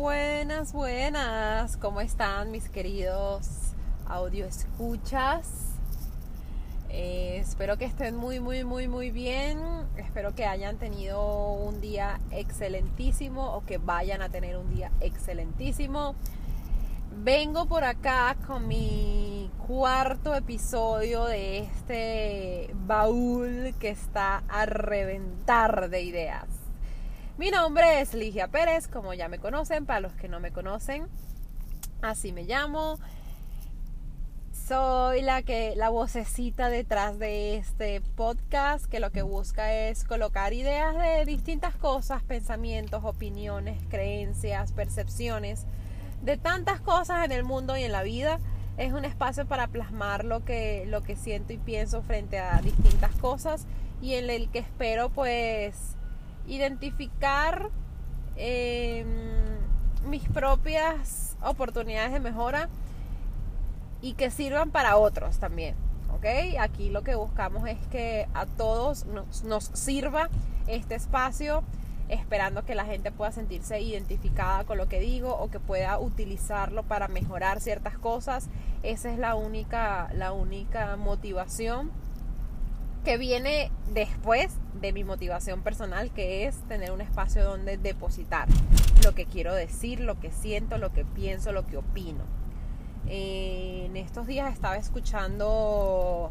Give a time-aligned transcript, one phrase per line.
[0.00, 1.76] Buenas, buenas.
[1.76, 3.74] ¿Cómo están mis queridos
[4.06, 5.76] audio escuchas?
[6.88, 9.58] Eh, espero que estén muy, muy, muy, muy bien.
[9.98, 16.14] Espero que hayan tenido un día excelentísimo o que vayan a tener un día excelentísimo.
[17.22, 26.00] Vengo por acá con mi cuarto episodio de este baúl que está a reventar de
[26.00, 26.59] ideas.
[27.40, 31.08] Mi nombre es Ligia Pérez, como ya me conocen, para los que no me conocen,
[32.02, 32.98] así me llamo.
[34.52, 40.52] Soy la que la vocecita detrás de este podcast que lo que busca es colocar
[40.52, 45.64] ideas de distintas cosas, pensamientos, opiniones, creencias, percepciones
[46.20, 48.38] de tantas cosas en el mundo y en la vida.
[48.76, 53.14] Es un espacio para plasmar lo que, lo que siento y pienso frente a distintas
[53.16, 53.66] cosas
[54.02, 55.96] y en el que espero pues
[56.46, 57.70] identificar
[58.36, 59.06] em,
[60.06, 62.68] mis propias oportunidades de mejora
[64.02, 65.74] y que sirvan para otros también.
[66.14, 66.26] ¿Ok?
[66.58, 70.28] Aquí lo que buscamos es que a todos nos, nos sirva
[70.66, 71.62] este espacio
[72.10, 76.82] esperando que la gente pueda sentirse identificada con lo que digo o que pueda utilizarlo
[76.82, 78.48] para mejorar ciertas cosas.
[78.82, 81.90] Esa es la única, la única motivación
[83.04, 88.48] que viene después de mi motivación personal, que es tener un espacio donde depositar
[89.04, 92.24] lo que quiero decir, lo que siento, lo que pienso, lo que opino.
[93.06, 96.30] en estos días estaba escuchando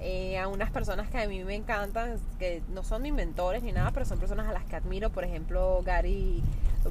[0.00, 3.72] eh, a unas personas que a mí me encantan, que no son mis mentores ni
[3.72, 6.42] nada, pero son personas a las que admiro, por ejemplo Gary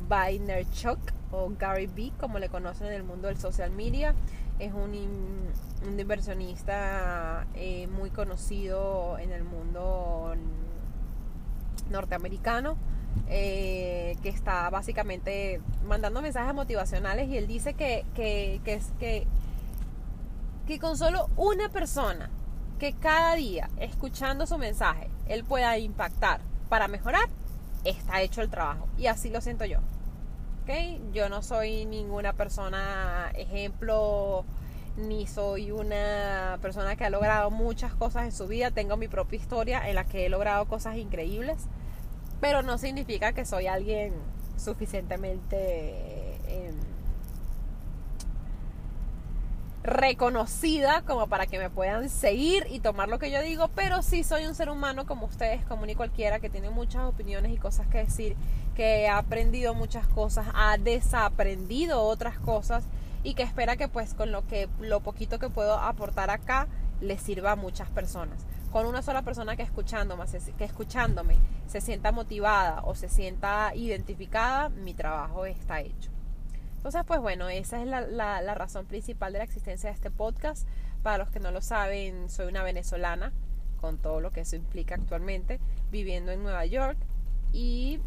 [0.08, 1.00] Vaynerchuk
[1.32, 4.16] o Gary B, como le conocen en el mundo del social media
[4.60, 4.94] es un,
[6.00, 10.34] inversionista eh, muy conocido en el mundo
[11.90, 12.78] norteamericano.
[13.30, 19.28] Eh, que está básicamente mandando mensajes motivacionales y él dice que, que, que, que,
[20.66, 22.32] que con solo una persona
[22.80, 27.30] que cada día escuchando su mensaje él pueda impactar para mejorar,
[27.84, 28.88] está hecho el trabajo.
[28.98, 29.80] Y así lo siento yo.
[31.12, 34.46] Yo no soy ninguna persona ejemplo,
[34.96, 38.72] ni soy una persona que ha logrado muchas cosas en su vida.
[38.72, 41.58] Tengo mi propia historia en la que he logrado cosas increíbles,
[42.40, 44.14] pero no significa que soy alguien
[44.56, 46.76] suficientemente em,
[49.84, 54.24] reconocida como para que me puedan seguir y tomar lo que yo digo, pero sí
[54.24, 57.86] soy un ser humano como ustedes, como ni cualquiera, que tiene muchas opiniones y cosas
[57.88, 58.36] que decir
[58.76, 62.86] que ha aprendido muchas cosas, ha desaprendido otras cosas
[63.24, 66.68] y que espera que pues con lo que lo poquito que puedo aportar acá
[67.02, 68.40] le sirva a muchas personas.
[68.72, 70.26] Con una sola persona que escuchándome,
[70.58, 71.36] que escuchándome
[71.68, 76.13] se sienta motivada o se sienta identificada, mi trabajo está hecho.
[76.84, 80.68] Entonces, pues bueno, esa es la, razón principal de la existencia de este podcast.
[81.02, 83.32] Para los que no lo saben, soy una venezolana,
[83.80, 85.62] con todo lo que eso implica actualmente,
[85.92, 86.98] viviendo en Nueva York.
[87.54, 88.02] Y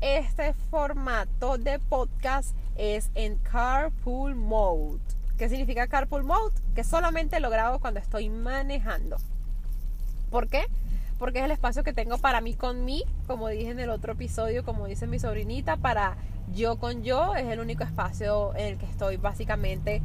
[0.00, 5.00] este formato de podcast es en carpool mode.
[5.36, 6.54] ¿Qué significa carpool mode?
[6.76, 9.16] Que solamente lo grabo cuando estoy manejando.
[10.30, 10.66] ¿Por qué?
[11.24, 14.12] Porque es el espacio que tengo para mí con mí, como dije en el otro
[14.12, 16.18] episodio, como dice mi sobrinita, para
[16.52, 17.34] yo con yo.
[17.34, 20.02] Es el único espacio en el que estoy básicamente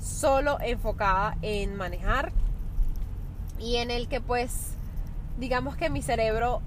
[0.00, 2.32] solo enfocada en manejar
[3.58, 4.72] y en el que pues
[5.38, 6.62] digamos que mi cerebro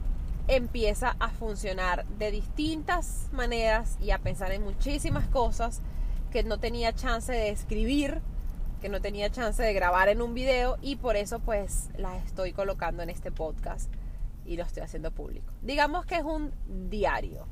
[0.48, 5.82] empieza a funcionar de distintas maneras y a pensar en muchísimas cosas
[6.32, 8.22] que no tenía chance de escribir,
[8.82, 12.54] que no tenía chance de grabar en un video y por eso pues las estoy
[12.54, 13.92] colocando en este podcast
[14.46, 15.52] y lo estoy haciendo público.
[15.62, 16.52] Digamos que es un
[16.90, 17.48] diario,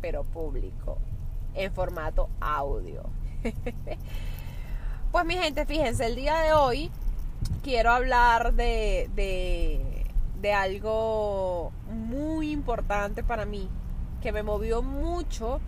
[0.00, 0.98] pero público,
[1.54, 3.04] en formato audio.
[5.12, 6.90] pues mi gente, fíjense, el día de hoy
[7.62, 10.04] quiero hablar de, de
[10.44, 13.66] de algo muy importante para mí,
[14.20, 15.58] que me movió mucho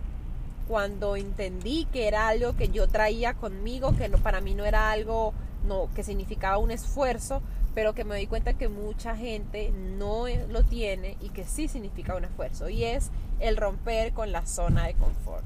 [0.67, 4.91] cuando entendí que era algo que yo traía conmigo, que no, para mí no era
[4.91, 5.33] algo
[5.65, 7.41] no, que significaba un esfuerzo,
[7.73, 12.15] pero que me di cuenta que mucha gente no lo tiene y que sí significa
[12.15, 15.45] un esfuerzo, y es el romper con la zona de confort.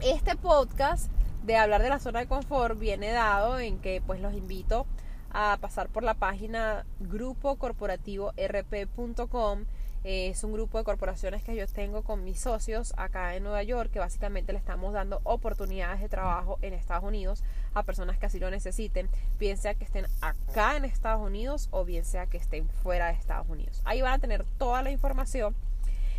[0.00, 1.10] Este podcast
[1.44, 4.86] de hablar de la zona de confort viene dado en que pues los invito
[5.30, 9.64] a pasar por la página grupocorporativor.p.com.
[10.08, 13.90] Es un grupo de corporaciones que yo tengo con mis socios acá en Nueva York,
[13.90, 17.42] que básicamente le estamos dando oportunidades de trabajo en Estados Unidos
[17.74, 19.08] a personas que así lo necesiten,
[19.40, 23.14] bien sea que estén acá en Estados Unidos o bien sea que estén fuera de
[23.14, 23.82] Estados Unidos.
[23.84, 25.56] Ahí van a tener toda la información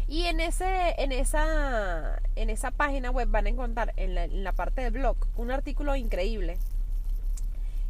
[0.10, 4.44] Y en, ese, en, esa, en esa página web van a encontrar en la, en
[4.44, 6.60] la parte del blog un artículo increíble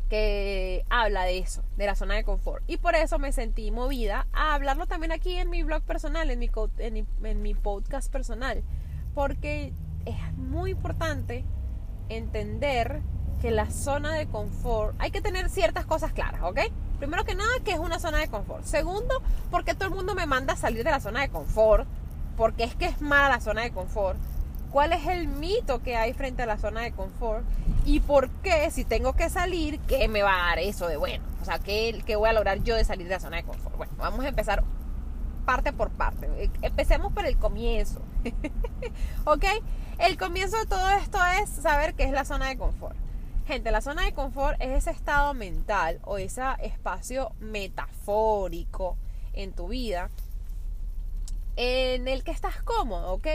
[0.07, 2.63] que habla de eso, de la zona de confort.
[2.67, 6.39] Y por eso me sentí movida a hablarlo también aquí en mi blog personal, en
[6.39, 6.49] mi,
[7.23, 8.63] en mi, podcast personal.
[9.13, 9.73] Porque
[10.05, 11.43] es muy importante
[12.09, 13.01] entender
[13.41, 16.59] que la zona de confort, hay que tener ciertas cosas claras, ¿ok?
[16.97, 18.63] Primero que nada, que es una zona de confort.
[18.63, 19.21] Segundo,
[19.51, 21.87] porque todo el mundo me manda a salir de la zona de confort,
[22.35, 24.17] porque es que es mala la zona de confort.
[24.71, 27.45] ¿Cuál es el mito que hay frente a la zona de confort?
[27.85, 31.23] ¿Y por qué, si tengo que salir, qué me va a dar eso de bueno?
[31.41, 33.77] O sea, ¿qué, qué voy a lograr yo de salir de la zona de confort?
[33.77, 34.63] Bueno, vamos a empezar
[35.45, 36.51] parte por parte.
[36.61, 38.01] Empecemos por el comienzo.
[39.25, 39.45] ¿Ok?
[39.99, 42.97] El comienzo de todo esto es saber qué es la zona de confort.
[43.47, 48.97] Gente, la zona de confort es ese estado mental o ese espacio metafórico
[49.31, 50.09] en tu vida
[51.57, 53.27] en el que estás cómodo, ¿ok?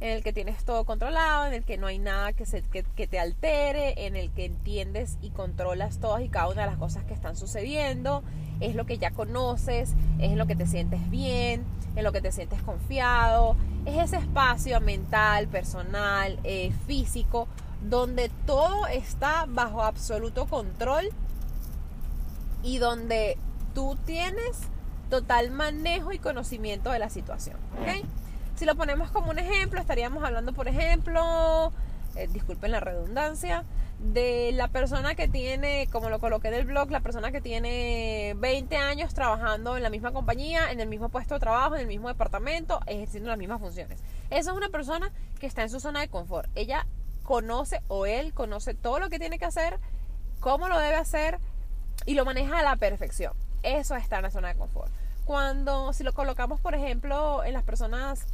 [0.00, 3.06] En el que tienes todo controlado, en el que no hay nada que, se, que,
[3.06, 7.04] te altere, en el que entiendes y controlas todas y cada una de las cosas
[7.04, 8.22] que están sucediendo,
[8.60, 11.64] es lo que ya conoces, es lo que te sientes bien,
[11.94, 17.46] en lo que te sientes confiado, es ese espacio mental, personal, eh, físico,
[17.82, 21.10] donde todo está bajo absoluto control
[22.62, 23.36] y donde
[23.74, 24.70] tú tienes
[25.10, 27.56] total manejo y conocimiento de la situación.
[28.56, 31.72] Si lo ponemos como un ejemplo, estaríamos hablando, por ejemplo,
[32.14, 33.64] eh, disculpen la redundancia,
[33.98, 38.34] de la persona que tiene, como lo coloqué en el blog, la persona que tiene
[38.36, 41.86] 20 años trabajando en la misma compañía, en el mismo puesto de trabajo, en el
[41.86, 44.02] mismo departamento, ejerciendo las mismas funciones.
[44.30, 46.50] Esa es una persona que está en su zona de confort.
[46.54, 46.86] Ella
[47.22, 49.78] conoce o él conoce todo lo que tiene que hacer,
[50.40, 51.38] cómo lo debe hacer
[52.04, 53.32] y lo maneja a la perfección.
[53.66, 54.92] Eso está en la zona de confort.
[55.24, 58.24] Cuando, si lo colocamos, por ejemplo, en las personas,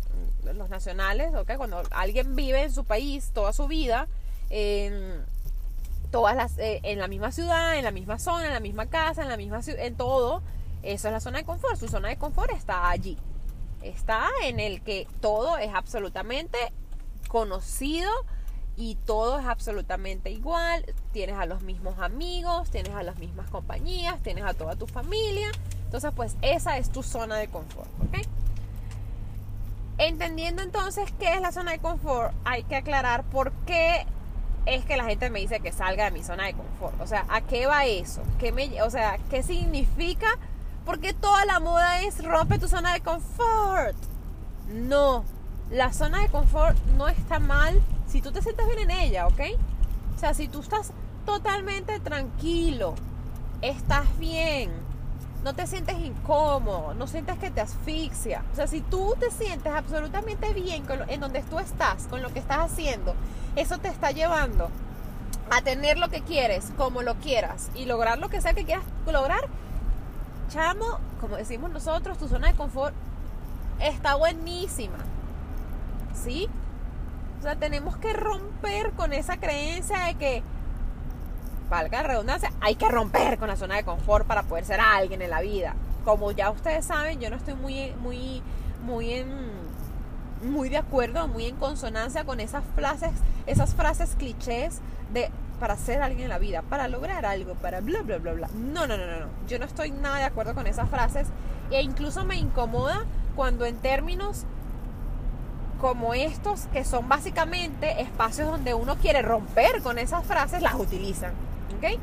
[0.45, 1.57] mm, los nacionales, ¿okay?
[1.57, 4.09] cuando alguien vive en su país toda su vida,
[4.51, 5.25] en,
[6.11, 9.23] todas las, eh, en la misma ciudad, en la misma zona, en la misma casa,
[9.23, 10.43] en la misma en todo,
[10.83, 11.79] eso es la zona de confort.
[11.79, 13.17] Su zona de confort está allí.
[13.81, 16.59] Está en el que todo es absolutamente
[17.29, 18.11] conocido,
[18.77, 20.85] y todo es absolutamente igual.
[21.13, 25.51] Tienes a los mismos amigos, tienes a las mismas compañías, tienes a toda tu familia.
[25.85, 28.27] Entonces, pues esa es tu zona de confort, ¿ok?
[29.99, 34.07] Entendiendo entonces qué es la zona de confort, hay que aclarar por qué
[34.65, 37.01] es que la gente me dice que salga de mi zona de confort.
[37.01, 38.23] O sea, ¿a qué va eso?
[38.39, 40.39] ¿Qué me, o sea, ¿qué significa?
[40.87, 43.97] Porque toda la moda es rompe tu zona de confort.
[44.69, 45.25] No,
[45.71, 47.81] la zona de confort no está mal
[48.13, 49.41] si tú te sientes bien en ella, ¿ok?
[50.15, 50.93] O sea, si tú estás
[51.25, 52.95] totalmente tranquilo,
[53.63, 54.71] estás bien,
[55.43, 58.45] no te sientes incómodo, no sientes que te asfixia.
[58.53, 62.31] O sea, si tú te sientes absolutamente bien con en donde tú estás, con lo
[62.35, 63.15] que estás haciendo,
[63.57, 64.69] eso te está llevando
[65.51, 68.85] a tener lo que quieres, como lo quieras, y lograr lo que sea que quieras
[69.07, 69.49] lograr.
[70.51, 72.95] Chamo, como decimos nosotros, tu zona de confort
[73.81, 74.99] está buenísima.
[76.15, 76.51] ¿Sí?
[77.43, 80.43] O sea, tenemos que romper con esa creencia de que,
[81.69, 85.23] valga la redundancia, hay que romper con la zona de confort para poder ser alguien
[85.23, 85.75] en la vida.
[86.05, 88.43] Como ya ustedes saben, yo no estoy muy, muy,
[88.85, 89.29] muy en,
[90.45, 93.11] muy de acuerdo, muy en consonancia con esas frases,
[93.49, 94.81] esas frases clichés
[95.13, 95.29] de
[95.59, 98.49] para ser alguien en la vida, para lograr algo, para bla bla bla bla.
[98.55, 99.27] No, no, no, no, no.
[99.49, 101.27] Yo no estoy nada de acuerdo con esas frases
[101.73, 104.47] e incluso me incomoda cuando en términos
[105.83, 111.33] como estos, que son básicamente espacios donde uno quiere romper con esas frases, las utilizan.
[111.77, 111.99] ¿Ok?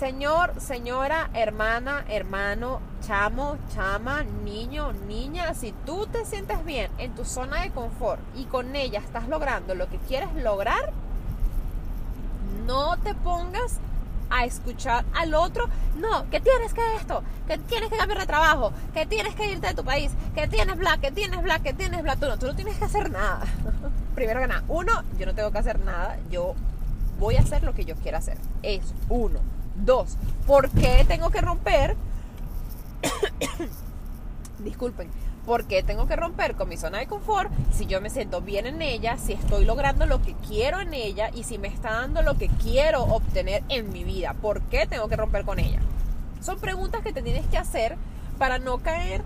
[0.00, 7.24] Señor, señora, hermana, hermano, chamo, chama, niño, niña, si tú te sientes bien en tu
[7.24, 10.92] zona de confort y con ella estás logrando lo que quieres lograr,
[12.66, 13.78] no te pongas
[14.30, 15.68] a escuchar al otro.
[15.96, 19.68] No, que tienes que esto, que tienes que cambiar de trabajo, que tienes que irte
[19.68, 22.18] de tu país, que tienes black, que tienes black, que tienes black.
[22.18, 23.40] Tú no, tú no tienes que hacer nada.
[24.14, 26.54] Primero que nada, uno, yo no tengo que hacer nada, yo
[27.18, 28.38] voy a hacer lo que yo quiera hacer.
[28.62, 29.40] Es uno.
[29.76, 30.16] Dos,
[30.46, 31.96] ¿por qué tengo que romper?
[34.60, 35.10] Disculpen,
[35.46, 38.66] ¿Por qué tengo que romper con mi zona de confort si yo me siento bien
[38.66, 42.22] en ella, si estoy logrando lo que quiero en ella y si me está dando
[42.22, 44.34] lo que quiero obtener en mi vida?
[44.34, 45.80] ¿Por qué tengo que romper con ella?
[46.40, 47.96] Son preguntas que te tienes que hacer
[48.38, 49.22] para no caer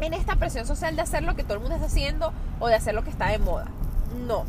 [0.00, 2.74] en esta presión social de hacer lo que todo el mundo está haciendo o de
[2.74, 3.66] hacer lo que está de moda.
[4.26, 4.44] No,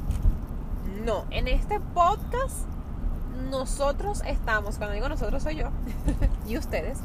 [1.05, 1.25] no.
[1.29, 2.65] En este podcast
[3.49, 5.69] nosotros estamos, cuando digo nosotros soy yo
[6.47, 6.99] y ustedes,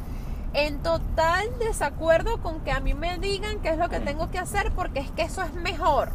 [0.57, 4.39] en total desacuerdo con que a mí me digan qué es lo que tengo que
[4.39, 6.09] hacer porque es que eso es mejor.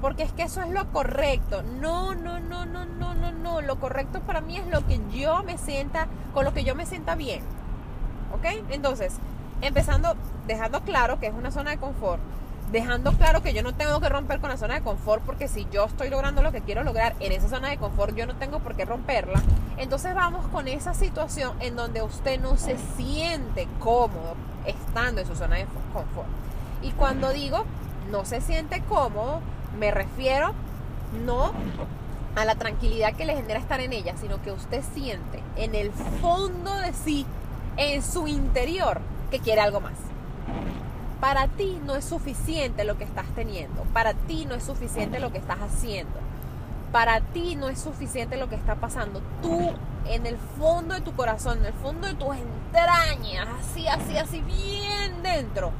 [0.00, 1.62] Porque es que eso es lo correcto.
[1.62, 3.60] No, no, no, no, no, no, no.
[3.60, 6.86] Lo correcto para mí es lo que yo me sienta, con lo que yo me
[6.86, 7.42] sienta bien.
[8.34, 8.64] ¿Ok?
[8.70, 9.14] Entonces,
[9.60, 10.16] empezando,
[10.46, 12.20] dejando claro que es una zona de confort
[12.72, 15.66] dejando claro que yo no tengo que romper con la zona de confort porque si
[15.70, 18.60] yo estoy logrando lo que quiero lograr en esa zona de confort yo no tengo
[18.60, 19.40] por qué romperla.
[19.76, 25.36] Entonces vamos con esa situación en donde usted no se siente cómodo estando en su
[25.36, 26.28] zona de confort.
[26.82, 27.64] Y cuando digo
[28.10, 29.40] no se siente cómodo,
[29.78, 30.52] me refiero
[31.24, 31.52] no
[32.34, 35.90] a la tranquilidad que le genera estar en ella, sino que usted siente en el
[36.20, 37.26] fondo de sí,
[37.76, 39.94] en su interior, que quiere algo más.
[41.20, 43.82] Para ti no es suficiente lo que estás teniendo.
[43.92, 46.14] Para ti no es suficiente lo que estás haciendo.
[46.92, 49.22] Para ti no es suficiente lo que está pasando.
[49.40, 49.72] Tú
[50.08, 54.40] en el fondo de tu corazón, en el fondo de tus entrañas, así, así, así,
[54.42, 55.72] bien dentro,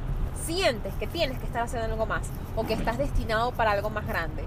[0.43, 2.27] sientes que tienes que estar haciendo algo más.
[2.55, 4.43] O que estás destinado para algo más grande.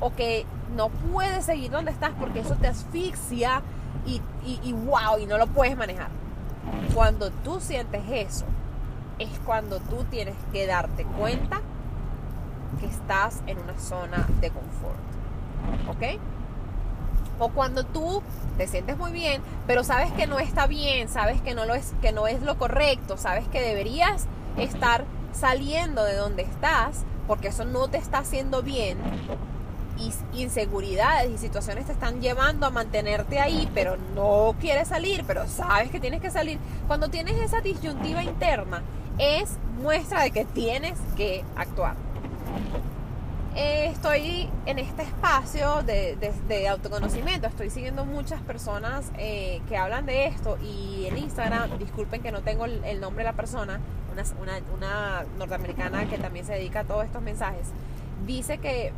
[0.00, 0.44] O que
[0.76, 3.62] no puedes seguir donde estás porque eso te asfixia
[4.06, 6.08] y, y, y wow, y no lo puedes manejar.
[6.94, 8.44] Cuando tú sientes eso,
[9.18, 11.60] es cuando tú tienes que darte cuenta
[12.80, 14.98] que estás en una zona de confort.
[15.88, 16.20] ¿Ok?
[17.38, 18.22] O cuando tú
[18.56, 21.92] te sientes muy bien, pero sabes que no está bien, sabes que no, lo es,
[22.00, 27.64] que no es lo correcto, sabes que deberías estar saliendo de donde estás, porque eso
[27.64, 28.98] no te está haciendo bien,
[29.98, 35.46] y inseguridades y situaciones te están llevando a mantenerte ahí, pero no quieres salir, pero
[35.48, 36.58] sabes que tienes que salir.
[36.86, 38.82] Cuando tienes esa disyuntiva interna,
[39.18, 41.94] es muestra de que tienes que actuar.
[43.56, 50.26] Eh, estoy en este espacio de, autoconocimiento, estoy siguiendo muchas personas eh, que hablan de
[50.26, 53.78] esto y en Instagram, disculpen que no tengo el, nombre de la persona,
[54.10, 57.68] una, una norteamericana que también se dedica a todos estos mensajes,
[58.26, 58.92] dice que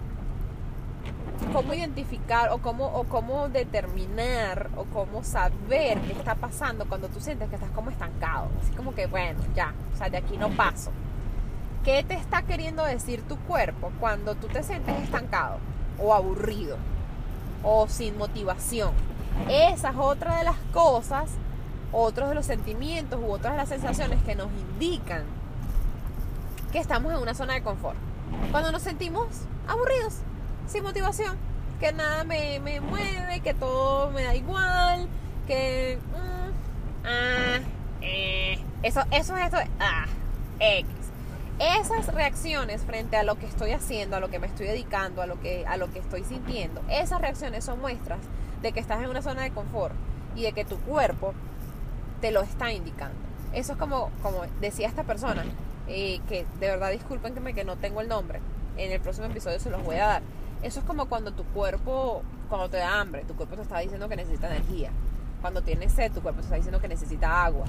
[1.52, 7.20] cómo identificar o cómo, o cómo determinar o cómo saber qué está pasando cuando tú
[7.20, 8.48] sientes que estás como estancado.
[8.62, 10.90] Así como que, bueno, ya, o sea, de aquí no paso.
[11.84, 15.58] ¿Qué te está queriendo decir tu cuerpo cuando tú te sientes estancado
[15.98, 16.76] o aburrido
[17.62, 18.92] o sin motivación?
[19.48, 21.30] Esa es otra de las cosas,
[21.92, 25.22] otros de los sentimientos u otras de las sensaciones que nos indican
[26.72, 27.96] que estamos en una zona de confort.
[28.50, 29.28] Cuando nos sentimos
[29.68, 30.16] aburridos,
[30.66, 31.36] sin motivación,
[31.80, 35.08] que nada me, mueve, que todo me da igual,
[35.46, 35.98] que...
[36.12, 37.58] Mm, ah,
[38.02, 40.06] eh, eso, eso es esto, ah,
[40.58, 40.88] X.
[41.58, 45.26] Esas reacciones frente a lo que estoy haciendo, a lo que me estoy dedicando, a
[45.26, 48.18] lo que, a lo que estoy sintiendo, esas reacciones son muestras
[48.60, 49.94] de que estás en una zona de confort
[50.34, 51.32] y de que tu cuerpo
[52.20, 53.16] te lo está indicando.
[53.54, 55.44] Eso es como, como decía esta persona,
[55.88, 58.40] eh, que de verdad disculpen que, me, que no tengo el nombre,
[58.76, 60.22] en el próximo episodio se los voy a dar
[60.66, 64.08] eso es como cuando tu cuerpo, cuando te da hambre, tu cuerpo te está diciendo
[64.08, 64.90] que necesita energía.
[65.40, 67.66] Cuando tienes sed, tu cuerpo te está diciendo que necesita agua.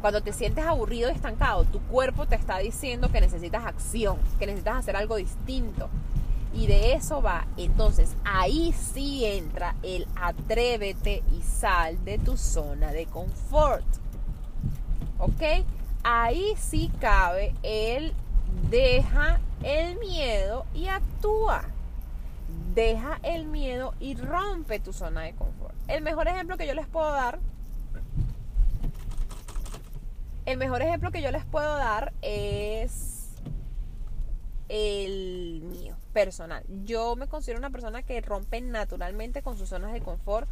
[0.00, 4.46] Cuando te sientes aburrido y estancado, tu cuerpo te está diciendo que necesitas acción, que
[4.46, 5.88] necesitas hacer algo distinto.
[6.52, 7.46] Y de eso va.
[7.56, 13.86] Entonces, ahí sí entra el atrévete y sal de tu zona de confort.
[15.18, 15.64] ¿Ok?
[16.02, 18.12] Ahí sí cabe el
[18.70, 21.62] deja el miedo y actúa
[22.74, 25.74] deja el miedo y rompe tu zona de confort.
[25.88, 27.38] El mejor ejemplo que yo les puedo dar,
[30.46, 33.30] el mejor ejemplo que yo les puedo dar es
[34.68, 36.64] el mío, personal.
[36.84, 40.48] Yo me considero una persona que rompe naturalmente con sus zonas de confort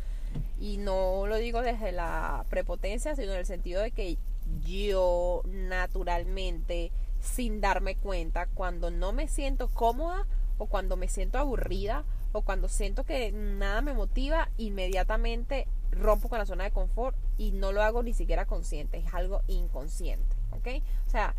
[0.61, 4.19] y no lo digo desde la prepotencia, sino en el sentido de que
[4.65, 10.27] yo naturalmente, sin darme cuenta, cuando no me siento cómoda,
[10.59, 16.39] o cuando me siento aburrida o cuando siento que nada me motiva, inmediatamente rompo con
[16.39, 20.83] la zona de confort y no lo hago ni siquiera consciente, es algo inconsciente, ¿ok?
[21.07, 21.35] O sea,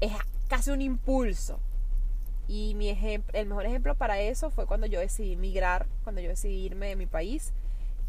[0.00, 0.12] es
[0.48, 1.60] casi un impulso.
[2.46, 2.90] Y mi
[3.32, 6.96] el mejor ejemplo para eso fue cuando yo decidí migrar, cuando yo decidí irme de
[6.96, 7.52] mi país.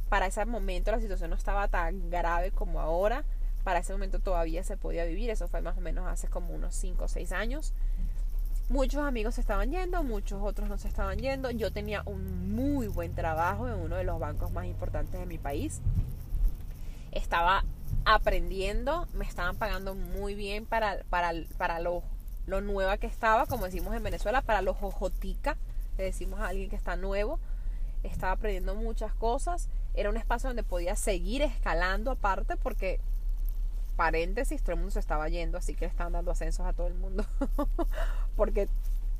[0.10, 3.24] Para ese momento la situación no estaba tan grave como ahora.
[3.64, 5.30] Para ese momento todavía se podía vivir.
[5.30, 7.74] Eso fue más o menos hace como unos 5 o 6 años.
[8.68, 11.52] Muchos amigos se estaban yendo, muchos otros no se estaban yendo.
[11.52, 15.38] Yo tenía un muy buen trabajo en uno de los bancos más importantes de mi
[15.38, 15.82] país.
[17.12, 17.64] Estaba
[18.06, 22.02] aprendiendo, me estaban pagando muy bien para, para, para lo,
[22.48, 25.58] lo nueva que estaba, como decimos en Venezuela, para los ojotica,
[26.00, 27.40] le decimos a alguien que está nuevo.
[28.02, 29.70] Estaba aprendiendo muchas cosas.
[29.94, 33.00] Era un espacio donde podía seguir escalando aparte porque
[33.96, 36.88] paréntesis, todo el mundo se estaba yendo, así que le estaban dando ascensos a todo
[36.88, 37.26] el mundo,
[38.36, 38.68] porque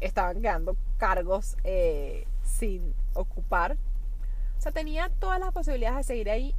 [0.02, 3.78] estaban quedando cargos eh, sin ocupar.
[4.58, 6.56] O sea, tenía todas las posibilidades de seguir ahí,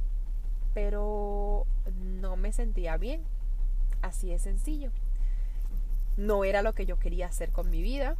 [0.73, 1.65] pero
[2.21, 3.23] no me sentía bien.
[4.01, 4.91] Así de sencillo.
[6.17, 8.15] No era lo que yo quería hacer con mi vida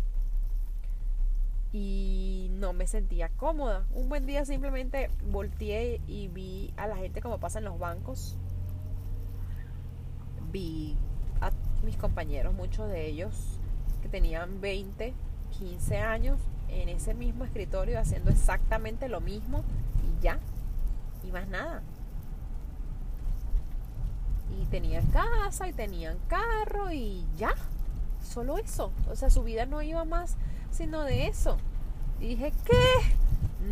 [1.71, 3.85] y no me sentía cómoda.
[3.93, 8.37] Un buen día simplemente volteé y vi a la gente como pasa en los bancos.
[10.51, 10.95] Vi
[11.41, 11.51] a
[11.83, 13.59] mis compañeros, muchos de ellos
[14.01, 15.13] que tenían 20,
[15.57, 16.39] 15 años
[16.69, 19.63] en ese mismo escritorio haciendo exactamente lo mismo
[20.03, 20.39] y ya,
[21.23, 21.81] y más nada.
[24.59, 27.53] Y tenían casa y tenían carro y ya,
[28.23, 28.91] solo eso.
[29.09, 30.37] O sea, su vida no iba más
[30.71, 31.57] sino de eso.
[32.19, 32.83] Y dije, ¿qué?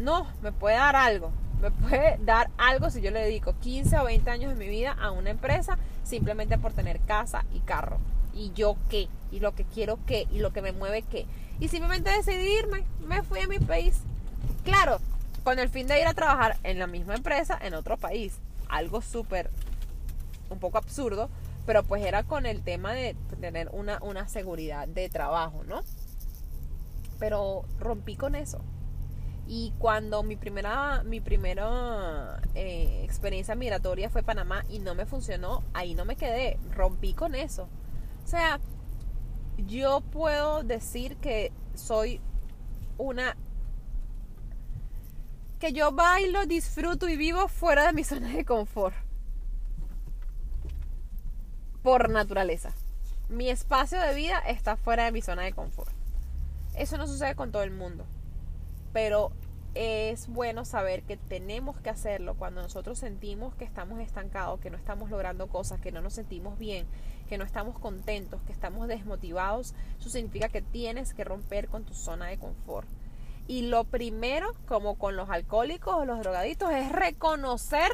[0.01, 1.32] No, me puede dar algo.
[1.62, 4.91] Me puede dar algo si yo le dedico 15 o 20 años de mi vida
[4.91, 7.97] a una empresa simplemente por tener casa y carro.
[8.33, 9.07] ¿Y yo qué?
[9.31, 10.27] ¿Y lo que quiero qué?
[10.31, 11.25] ¿Y lo que me mueve qué?
[11.59, 12.83] Y simplemente decidí irme.
[13.07, 14.01] Me fui a mi país.
[14.63, 15.00] Claro,
[15.43, 18.38] con el fin de ir a trabajar en la misma empresa en otro país.
[18.67, 19.50] Algo súper,
[20.50, 21.29] un poco absurdo,
[21.65, 25.81] pero pues era con el tema de tener una, una seguridad de trabajo, ¿no?
[27.19, 28.59] Pero rompí con eso.
[29.47, 35.63] Y cuando mi primera, mi primera eh, experiencia migratoria fue Panamá y no me funcionó,
[35.73, 37.69] ahí no me quedé, rompí con eso.
[38.23, 38.59] O sea,
[39.57, 42.21] yo puedo decir que soy
[42.97, 43.37] una...
[45.59, 48.95] que yo bailo, disfruto y vivo fuera de mi zona de confort.
[51.83, 52.73] Por naturaleza.
[53.29, 55.91] Mi espacio de vida está fuera de mi zona de confort.
[56.75, 58.07] Eso no sucede con todo el mundo.
[58.95, 59.33] Pero
[59.73, 64.77] es bueno saber que tenemos que hacerlo cuando nosotros sentimos que estamos estancados, que no
[64.77, 66.87] estamos logrando cosas, que no nos sentimos bien,
[67.27, 69.75] que no estamos contentos, que estamos desmotivados.
[69.99, 72.87] Eso significa que tienes que romper con tu zona de confort.
[73.49, 77.91] Y lo primero, como con los alcohólicos o los drogaditos, es reconocer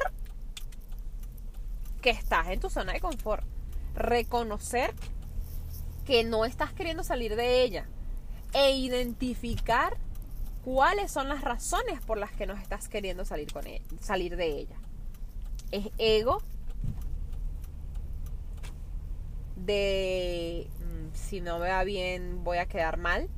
[2.00, 3.44] que estás en tu zona de confort.
[3.96, 4.94] Reconocer
[6.04, 7.88] que no estás queriendo salir de ella
[8.52, 9.96] e identificar
[10.64, 14.46] cuáles son las razones por las que no estás queriendo salir, con e, salir de
[14.46, 14.76] ella.
[15.70, 16.42] Es ego
[19.56, 23.28] de mm, si no me va bien voy a quedar mal.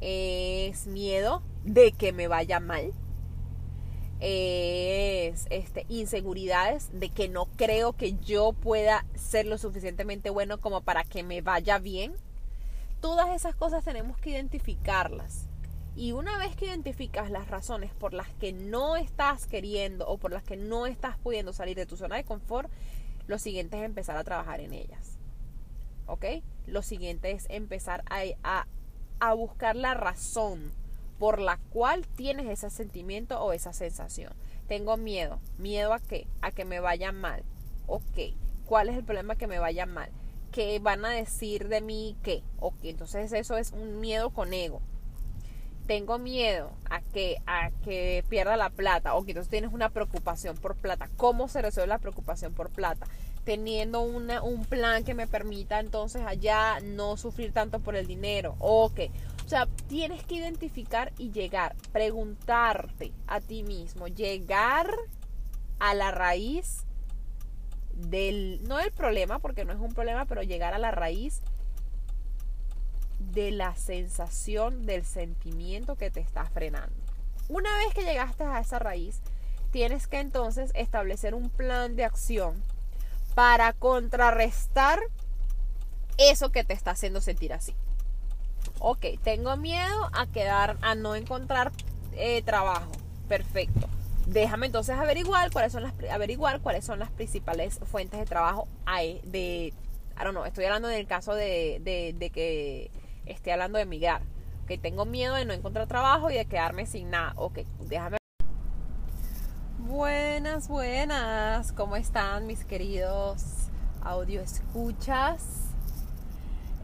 [0.00, 2.92] Es miedo de que me vaya mal.
[4.20, 10.80] Es este, inseguridades de que no creo que yo pueda ser lo suficientemente bueno como
[10.80, 12.16] para que me vaya bien
[13.00, 15.47] Todas esas cosas tenemos que identificarlas.
[15.98, 20.30] Y una vez que identificas las razones por las que no estás queriendo o por
[20.30, 22.70] las que no estás pudiendo salir de tu zona de confort,
[23.26, 25.18] lo siguiente es empezar a trabajar en ellas.
[26.06, 26.24] ¿Ok?
[26.68, 28.64] Lo siguiente es empezar a,
[29.18, 30.70] a, buscar la razón
[31.18, 34.32] por la cual tienes ese sentimiento o esa sensación.
[34.68, 35.40] Tengo miedo.
[35.58, 36.28] ¿Miedo a qué?
[36.42, 37.42] A que me vaya mal.
[37.88, 38.36] Ok.
[38.66, 40.12] ¿Cuál es el problema que me vaya mal?
[40.52, 42.42] que van a decir de mí qué.
[42.58, 44.80] Ok, entonces eso es un miedo con ego.
[45.88, 49.14] Tengo miedo a que, a que pierda la plata.
[49.14, 51.08] Ok, entonces tienes una preocupación por plata.
[51.16, 53.06] ¿Cómo se resuelve la preocupación por plata?
[53.44, 58.54] Teniendo una, un plan que me permita entonces allá no sufrir tanto por el dinero.
[58.58, 59.00] Ok.
[59.46, 64.90] O sea, tienes que identificar y llegar, preguntarte a ti mismo, llegar
[65.78, 66.84] a la raíz
[67.94, 71.40] del, no del problema, porque no es un problema, pero llegar a la raíz
[73.32, 76.94] de la sensación, del sentimiento que te está frenando.
[77.48, 79.20] Una vez que llegaste a esa raíz,
[79.70, 82.62] tienes que entonces establecer un plan de acción
[83.34, 85.00] para contrarrestar
[86.16, 87.74] eso que te está haciendo sentir así.
[88.80, 91.72] Ok, tengo miedo a quedar, a no encontrar
[92.12, 92.90] eh, trabajo.
[93.28, 93.88] Perfecto
[94.28, 99.20] déjame entonces averiguar cuáles son las averiguar cuáles son las principales fuentes de trabajo hay
[99.24, 99.72] de
[100.20, 101.80] I don't know, estoy hablando en el caso de,
[102.18, 102.90] de, que
[103.28, 104.22] esté hablando de migrar
[104.66, 108.18] que tengo miedo de no encontrar trabajo y de quedarme sin nada ok déjame
[109.78, 113.44] buenas buenas cómo están mis queridos
[114.02, 115.68] audio escuchas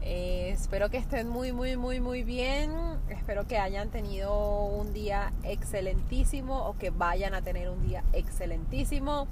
[0.07, 2.71] eh, espero que estén muy, muy, muy, muy bien.
[3.09, 9.27] Espero que hayan tenido un día excelentísimo o que vayan a tener un día excelentísimo.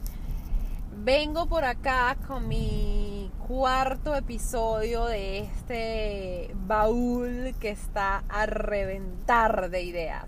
[0.96, 9.82] Vengo por acá con mi cuarto episodio de este baúl que está a reventar de
[9.82, 10.28] ideas.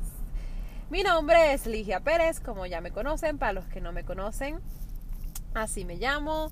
[0.89, 4.59] Mi nombre es Ligia Pérez, como ya me conocen, para los que no me conocen,
[5.53, 6.51] así me llamo.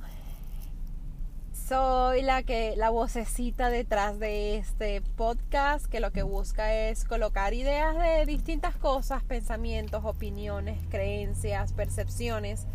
[1.52, 7.54] soy la que la vocecita detrás de este podcast que lo que busca es colocar
[7.54, 12.68] ideas de distintas cosas, pensamientos, opiniones, creencias, percepciones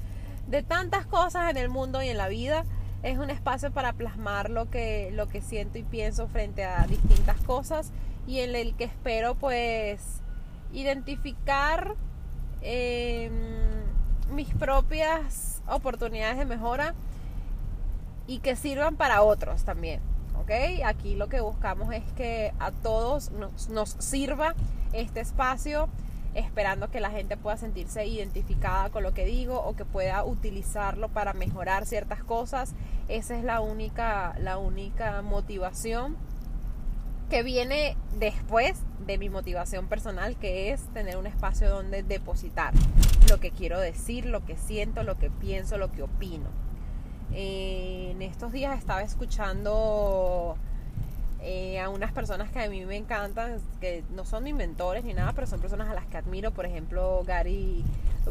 [0.49, 2.65] de tantas cosas en el mundo y en la vida.
[3.03, 7.41] Es un espacio para plasmar lo que lo que siento y pienso frente a distintas
[7.43, 7.93] cosas
[8.27, 10.21] y en el que espero pues
[10.73, 11.95] identificar
[12.61, 13.33] em,
[14.33, 16.95] mis propias oportunidades de mejora
[18.27, 20.01] y que sirvan para otros también.
[20.41, 20.51] ¿Ok?
[20.85, 24.55] Aquí lo que buscamos es que a todos nos, nos sirva
[24.93, 25.89] este espacio
[26.35, 31.09] esperando que la gente pueda sentirse identificada con lo que digo o que pueda utilizarlo
[31.09, 32.75] para mejorar ciertas cosas.
[33.09, 36.17] Esa es la única, la única motivación
[37.31, 42.73] que viene después de mi motivación personal, que es tener un espacio donde depositar
[43.29, 46.49] lo que quiero decir, lo que siento, lo que pienso, lo que opino.
[47.33, 50.57] En estos días estaba escuchando
[51.41, 55.15] eh, a unas personas que a mí me encantan, que no son mis mentores ni
[55.15, 57.85] nada, pero son personas a las que admiro, por ejemplo Gary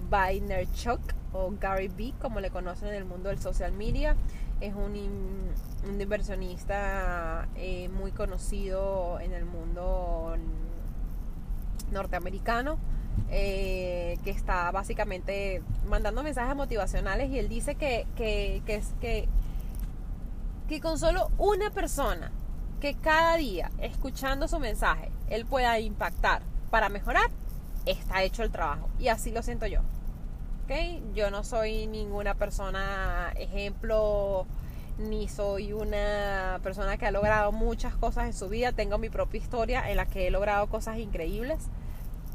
[0.09, 0.99] Vaynerchuk
[1.33, 4.15] o Gary B, como le conocen en el mundo del social media,
[4.59, 4.93] es un,
[5.87, 10.35] un inversionista eh, muy conocido en el mundo
[11.91, 12.77] norteamericano
[13.29, 19.27] eh, que está básicamente mandando mensajes motivacionales y él dice que, que, que, que,
[20.67, 22.31] que con solo una persona
[22.79, 27.29] que cada día escuchando su mensaje él pueda impactar para mejorar,
[27.85, 28.89] está hecho el trabajo.
[28.99, 29.81] Y así lo siento yo.
[30.65, 31.01] ¿Okay?
[31.13, 34.45] Yo no soy ninguna persona ejemplo,
[34.97, 38.73] ni soy una persona que ha logrado muchas cosas en su vida.
[38.73, 41.69] Tengo mi propia historia en la que he logrado cosas increíbles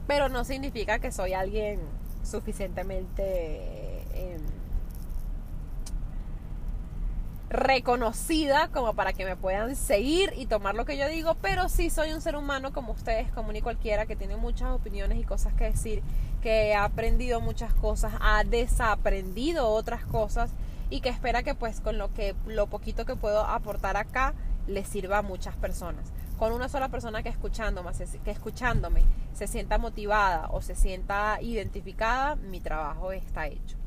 [0.07, 1.81] pero no significa que soy alguien
[2.23, 4.41] suficientemente em,
[7.53, 11.91] reconocida como para que me puedan seguir y tomar lo que yo digo, pero sí
[11.91, 15.55] soy un ser humano como ustedes, como ni cualquiera, que tiene muchas opiniones y cosas
[15.55, 16.03] que decir,
[16.43, 20.51] que ha aprendido muchas cosas, ha desaprendido otras cosas
[20.91, 24.35] y que espera que pues con lo que lo poquito que puedo aportar acá
[24.67, 26.13] le sirva a muchas personas
[26.43, 27.93] con una sola persona que escuchándome,
[28.25, 33.82] que escuchándome se sienta motivada o se sienta identificada, mi trabajo está hecho.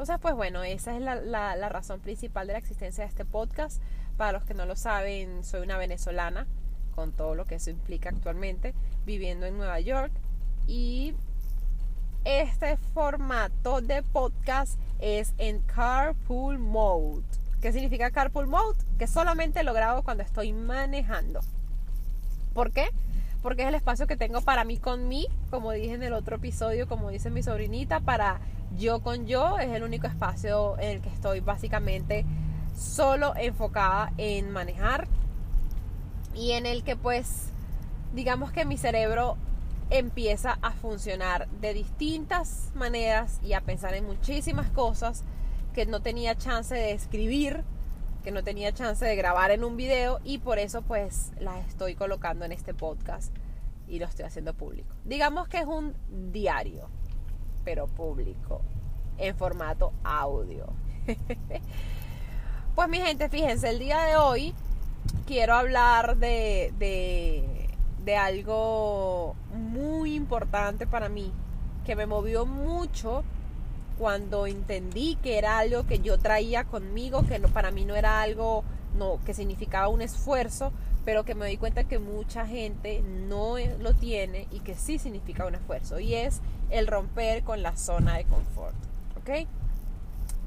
[0.00, 3.82] Entonces, pues bueno, esa es la, razón principal de la existencia de este podcast.
[4.16, 6.46] Para los que no lo saben, soy una venezolana,
[6.94, 8.72] con todo lo que eso implica actualmente,
[9.04, 10.10] viviendo en Nueva York.
[10.66, 11.12] Y
[12.24, 17.22] este formato de podcast es en carpool mode.
[17.60, 18.78] ¿Qué significa carpool mode?
[18.98, 21.40] Que solamente lo grabo cuando estoy manejando.
[22.54, 22.88] ¿Por qué?
[23.42, 26.36] Porque es el espacio que tengo para mí con mí, como dije en el otro
[26.36, 28.40] episodio, como dice mi sobrinita, para
[28.76, 32.24] yo con yo, es el único espacio en el que estoy básicamente
[32.76, 35.08] solo enfocada en manejar
[36.34, 37.50] y en el que pues
[38.14, 39.36] digamos que mi cerebro
[39.90, 45.24] empieza a funcionar de distintas maneras y a pensar en muchísimas cosas
[45.74, 47.64] que no tenía chance de escribir
[48.22, 51.94] que no tenía chance de grabar en un video y por eso pues las estoy
[51.94, 53.34] colocando en este podcast
[53.88, 54.94] y lo estoy haciendo público.
[55.04, 55.94] Digamos que es un
[56.32, 56.88] diario,
[57.64, 58.62] pero público,
[59.18, 60.66] en formato audio.
[62.74, 64.54] pues mi gente, fíjense, el día de hoy
[65.26, 67.68] quiero hablar de, de,
[68.04, 71.32] de algo muy importante para mí,
[71.84, 73.24] que me movió mucho
[74.00, 78.22] cuando entendí que era algo que yo traía conmigo, que no, para mí no era
[78.22, 78.64] algo
[79.26, 80.72] que significaba un esfuerzo,
[81.04, 85.44] pero que me doy cuenta que mucha gente no lo tiene y que sí significa
[85.44, 88.74] un esfuerzo, y es el romper con la zona de confort.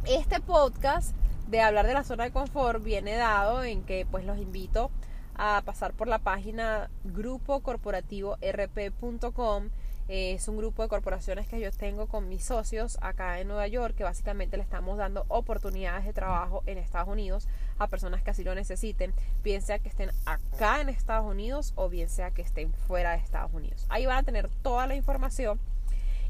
[0.05, 1.15] Este podcast
[1.47, 4.89] de hablar de la zona de confort viene dado en que pues los invito
[5.35, 9.69] a pasar por la página grupocorporativor.p.com
[10.07, 13.95] es un grupo de corporaciones que yo tengo con mis socios acá en Nueva York,
[13.95, 17.47] que básicamente le estamos dando oportunidades de trabajo en Estados Unidos
[17.79, 19.13] a personas que así lo necesiten,
[19.43, 23.17] bien sea que estén acá en Estados Unidos o bien sea que estén fuera de
[23.17, 23.85] Estados Unidos.
[23.89, 25.59] Ahí van a tener toda la información.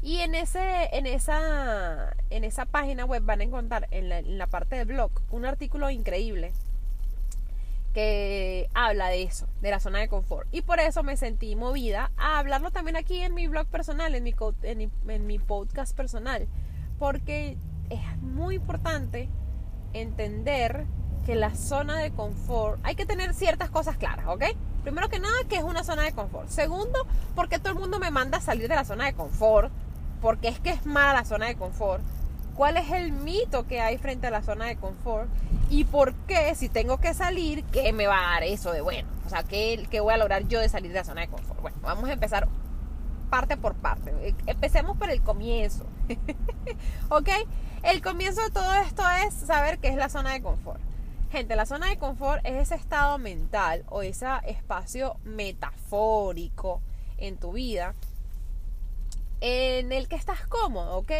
[0.02, 4.76] Y en, ese, en, esa, en esa página web van a encontrar en la parte
[4.76, 6.52] del blog un artículo increíble
[7.94, 10.48] que habla de eso, de la zona de confort.
[10.52, 14.24] Y por eso me sentí movida a hablarlo también aquí en mi blog personal, en
[15.26, 16.48] mi, podcast personal.
[16.98, 17.56] Porque
[17.90, 19.28] es muy importante
[19.92, 20.86] entender
[21.24, 24.44] que la zona de confort, hay que tener ciertas cosas claras, ¿ok?
[24.82, 26.48] Primero que nada, que es una zona de confort.
[26.48, 29.72] Segundo, porque todo el mundo me manda a salir de la zona de confort,
[30.20, 32.02] porque es que es mala la zona de confort.
[32.56, 35.28] ¿Cuál es el mito que hay frente a la zona de confort?
[35.70, 39.08] ¿Y por qué, si tengo que salir, qué me va a dar eso de bueno?
[39.26, 41.60] O sea, ¿qué, qué voy a lograr yo de salir de la zona de confort?
[41.60, 42.46] Bueno, vamos a empezar
[43.28, 44.12] parte por parte.
[44.46, 45.84] Empecemos por el comienzo.
[47.08, 47.28] ¿Ok?
[47.82, 50.80] El comienzo de todo esto es saber qué es la zona de confort.
[51.32, 56.80] Gente, la zona de confort es ese estado mental o ese espacio metafórico
[57.18, 57.94] en tu vida
[59.46, 61.10] en el que estás cómodo, ¿ok?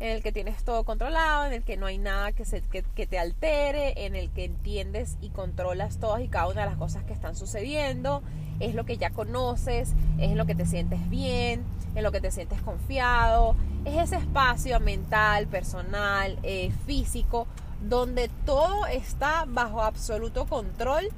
[0.00, 2.82] En el que tienes todo controlado, en el que no hay nada que, se, que,
[2.82, 7.04] te altere, en el que entiendes y controlas todas y cada una de las cosas
[7.04, 8.24] que están sucediendo,
[8.58, 11.62] es lo que ya conoces, es en lo que te sientes bien,
[11.94, 17.46] en lo que te sientes confiado, es ese espacio mental, personal, eh, físico,
[17.80, 21.10] donde todo está bajo absoluto control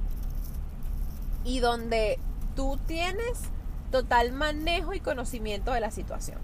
[1.42, 2.18] y donde
[2.55, 3.49] tú tienes
[3.90, 6.38] total manejo y conocimiento de la situación.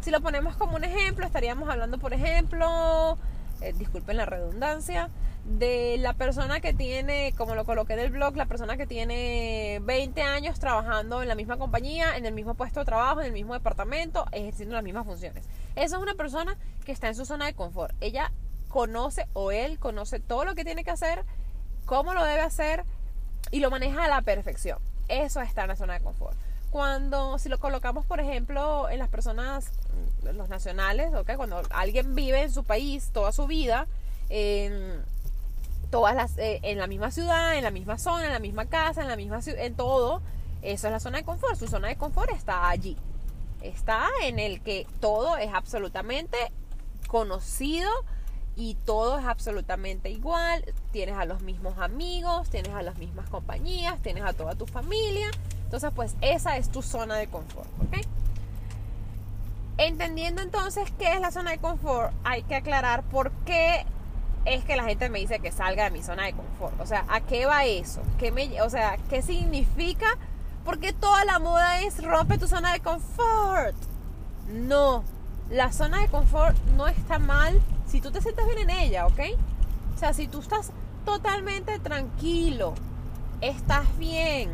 [0.00, 3.16] Si lo ponemos como un ejemplo, estaríamos hablando, por ejemplo,
[3.60, 5.10] eh, disculpen la redundancia,
[5.44, 9.80] de la persona que tiene, como lo coloqué en el blog, la persona que tiene
[9.82, 13.32] 20 años trabajando en la misma compañía, en el mismo puesto de trabajo, en el
[13.32, 15.46] mismo departamento, ejerciendo las mismas funciones.
[15.76, 17.94] Esa es una persona que está en su zona de confort.
[18.00, 18.32] Ella
[18.68, 21.24] conoce o él conoce todo lo que tiene que hacer,
[21.84, 22.84] cómo lo debe hacer
[23.50, 24.78] y lo maneja a la perfección.
[25.08, 26.36] Eso está en la zona de confort.
[26.70, 29.70] Cuando, si lo colocamos, por ejemplo, en las personas,
[30.24, 31.36] mm, los nacionales, ¿okay?
[31.36, 33.86] cuando alguien vive en su país toda su vida,
[35.90, 39.02] todas las, eh, en la misma ciudad, en la misma zona, en la misma casa,
[39.02, 40.22] en la misma en todo,
[40.62, 41.56] eso es la zona de confort.
[41.56, 42.96] Su zona de confort está allí.
[43.62, 46.36] Está en el que todo es absolutamente
[47.06, 47.90] conocido,
[48.56, 50.64] y todo es absolutamente igual.
[50.92, 55.28] Tienes a los mismos amigos, tienes a las mismas compañías, tienes a toda tu familia.
[55.64, 58.06] Entonces, pues esa es tu zona de confort, ¿ok?
[59.76, 63.84] Entendiendo entonces qué es la zona de confort, hay que aclarar por qué
[64.44, 66.80] es que la gente me dice que salga de mi zona de confort.
[66.80, 68.02] O sea, ¿a qué va eso?
[68.18, 70.06] ¿Qué me, o sea, ¿qué significa?
[70.64, 73.74] Porque toda la moda es rompe tu zona de confort.
[74.48, 75.02] No,
[75.50, 79.20] la zona de confort no está mal si tú te sientes bien en ella, ¿ok?
[79.94, 80.72] O sea, si tú estás
[81.04, 82.74] totalmente tranquilo,
[83.40, 84.50] estás bien,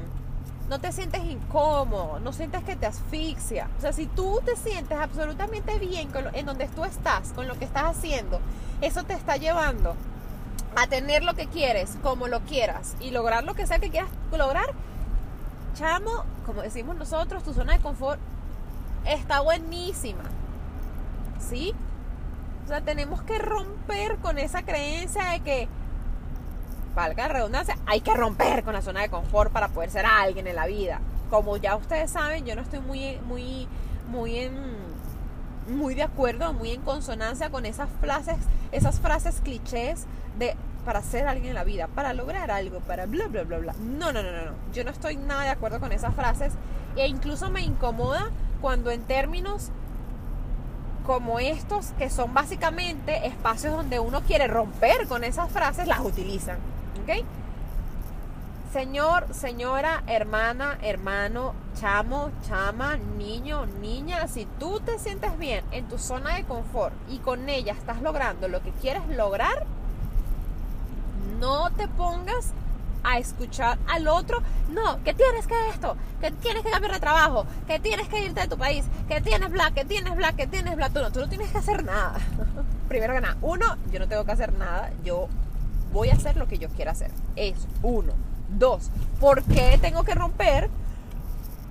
[0.68, 3.68] no te sientes incómodo, no sientes que te asfixia.
[3.79, 7.64] O sea, si tú te sientes absolutamente bien en donde tú estás, con lo que
[7.64, 8.40] estás haciendo,
[8.81, 9.96] eso te está llevando
[10.76, 14.11] a tener lo que quieres, como lo quieras, y lograr lo que sea que quieras
[14.31, 14.66] lograr,
[15.74, 18.20] chamo, como decimos nosotros, tu zona de confort
[19.05, 20.22] está buenísima.
[21.40, 21.74] ¿Sí?
[22.64, 25.68] O sea, tenemos que romper con esa creencia de que,
[26.94, 30.46] valga la redundancia, hay que romper con la zona de confort para poder ser alguien
[30.46, 31.00] en la vida.
[31.31, 33.66] Como ya ustedes saben, yo no estoy muy, muy,
[34.11, 34.53] muy en,
[35.68, 38.37] muy de acuerdo, muy en consonancia con esas frases,
[38.72, 40.07] esas frases clichés
[40.38, 43.74] de para ser alguien en la vida, para lograr algo, para bla, bla, bla, bla.
[43.81, 44.53] No, no, no, no, no.
[44.72, 46.53] Yo no estoy nada de acuerdo con esas frases
[46.96, 49.70] e incluso me incomoda cuando en términos
[51.11, 56.59] como estos, que son básicamente espacios donde uno quiere romper con esas frases, las utilizan.
[57.03, 57.25] ¿Ok?
[58.73, 65.99] Señor, señora, hermana, hermano, chamo, chama, niño, niña, si tú te sientes bien en tu
[65.99, 69.66] zona de confort y con ella estás logrando lo que quieres lograr,
[71.40, 72.53] no te pongas
[73.04, 74.42] a escuchar al otro.
[74.70, 78.40] No, que tienes que esto, que tienes que cambiar de trabajo, que tienes que irte
[78.40, 80.90] de tu país, que tienes bla, que tienes bla, que tienes bla.
[80.90, 82.18] Tú no, tú no tienes que hacer nada.
[82.88, 84.90] Primero que nada, uno, yo no tengo que hacer nada.
[85.04, 85.28] Yo
[85.92, 87.10] voy a hacer lo que yo quiera hacer.
[87.36, 88.12] Es uno.
[88.48, 90.70] Dos, ¿por qué tengo que romper?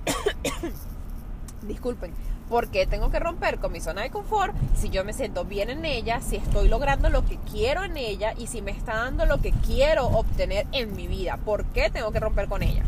[1.62, 2.14] Disculpen
[2.50, 5.70] ¿Por qué tengo que romper con mi zona de confort si yo me siento bien
[5.70, 9.24] en ella, si estoy logrando lo que quiero en ella y si me está dando
[9.24, 11.36] lo que quiero obtener en mi vida?
[11.36, 12.82] ¿Por qué tengo que romper con ella?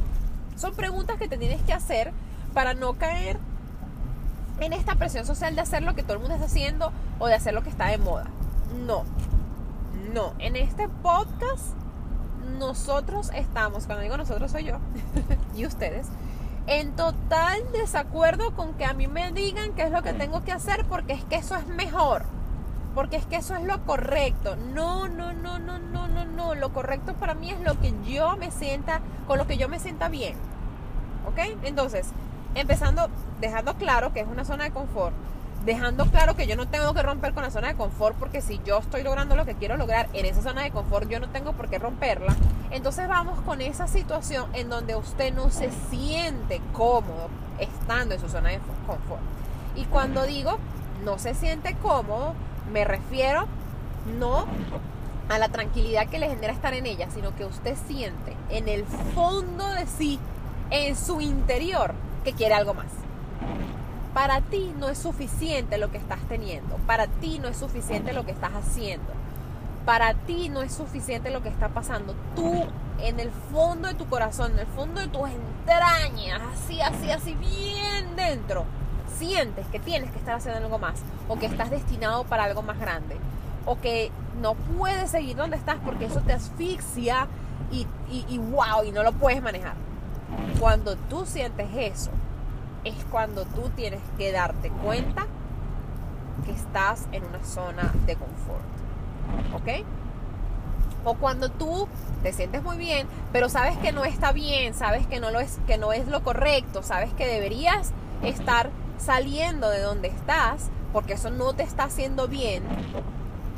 [0.57, 2.13] Son preguntas que te tienes que hacer
[2.53, 3.39] para no caer
[4.59, 7.35] en esta presión social de hacer lo que todo el mundo está haciendo o de
[7.35, 8.27] hacer lo que está de moda.
[8.85, 9.05] No,
[10.13, 10.35] no.
[10.41, 11.75] En este podcast
[12.59, 14.79] nosotros estamos, cuando digo nosotros soy yo
[15.57, 16.09] y ustedes,
[16.67, 20.53] en total desacuerdo con que a mí me digan qué es lo que tengo que
[20.53, 22.25] hacer porque es que eso es mejor.
[22.95, 24.57] Porque es que eso es lo correcto.
[24.57, 26.55] No, no, no, no, no, no, no.
[26.55, 29.81] Lo correcto para mí es lo que yo me sienta, con lo que yo me
[29.81, 30.35] sienta bien.
[31.27, 31.39] ¿Ok?
[31.63, 32.09] Entonces,
[32.55, 33.09] empezando,
[33.41, 35.15] dejando claro que es una zona de confort
[35.65, 38.61] dejando claro que yo no tengo que romper con la zona de confort porque si
[38.65, 41.53] yo estoy logrando lo que quiero lograr en esa zona de confort, yo no tengo
[41.53, 42.35] por qué romperla.
[42.71, 48.29] Entonces vamos con esa situación en donde usted no se siente cómodo estando en su
[48.29, 49.21] zona de confort.
[49.77, 50.59] Y cuando digo
[51.05, 52.35] no se siente cómodo,
[52.73, 53.47] Me refiero
[54.19, 54.47] no
[55.29, 58.85] a la tranquilidad que le genera estar en ella, sino que usted siente en el
[59.15, 60.19] fondo de sí,
[60.71, 61.93] en su interior,
[62.25, 62.87] que quiere algo más.
[64.15, 68.25] Para ti no es suficiente lo que estás teniendo, para ti no es suficiente lo
[68.25, 69.13] que estás haciendo,
[69.87, 72.15] para ti no es suficiente lo que está pasando.
[72.37, 72.67] Tú
[73.01, 77.35] en el fondo de tu corazón, en el fondo de tus entrañas, así, así, así,
[77.35, 78.67] bien dentro,
[79.19, 82.79] sientes que tienes que estar haciendo algo más o que estás destinado para algo más
[82.79, 83.17] grande
[83.67, 87.29] o que no puedes seguir donde estás porque eso te asfixia
[87.71, 89.75] y, y, wow, y no lo puedes manejar.
[90.61, 92.11] Cuando tú sientes eso,
[92.85, 95.27] es cuando tú tienes que darte cuenta
[96.45, 98.63] que estás en una zona de confort.
[99.55, 99.85] ¿Ok?
[101.05, 101.89] O cuando tú
[102.23, 105.59] te sientes muy bien, pero sabes que no está bien, sabes que no, lo es,
[105.67, 107.93] que no es lo correcto, sabes que deberías
[108.23, 112.63] estar saliendo de donde estás, porque eso no te está haciendo bien,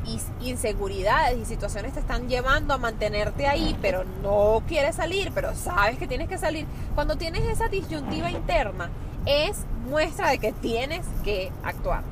[0.06, 5.54] y inseguridades y situaciones te están llevando a mantenerte ahí, pero no quieres salir, pero
[5.54, 6.66] sabes que tienes que salir.
[6.94, 8.90] Cuando tienes esa disyuntiva interna,
[9.26, 12.02] es muestra de que tienes que actuar.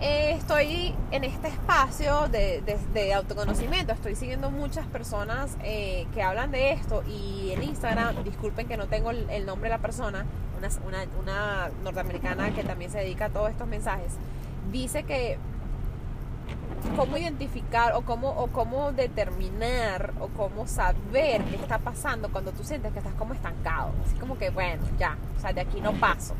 [0.00, 6.72] Eh, estoy en este espacio de, autoconocimiento, estoy siguiendo muchas personas eh, que hablan de
[6.72, 11.70] esto y en Instagram, disculpen que no tengo el, nombre de la persona, una, una
[11.84, 14.14] norteamericana que también se dedica a todos estos mensajes,
[14.72, 15.38] dice que
[16.96, 22.64] cómo identificar o cómo, o cómo determinar o cómo saber qué está pasando cuando tú
[22.64, 23.92] sientes que estás como estancado.
[24.04, 26.34] Así como que, bueno, ya, o sea, de aquí no paso.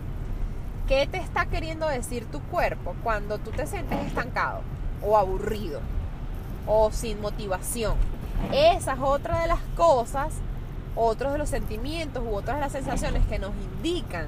[0.88, 4.60] ¿Qué te está queriendo decir tu cuerpo cuando tú te sientes estancado
[5.02, 5.80] o aburrido
[6.66, 7.94] o sin motivación?
[8.52, 10.34] Esa es otra de las cosas,
[10.96, 14.26] otros de los sentimientos u otras de las sensaciones que nos indican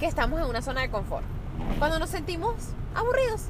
[0.00, 1.24] que estamos en una zona de confort.
[1.78, 2.54] Cuando nos sentimos
[2.94, 3.44] aburridos,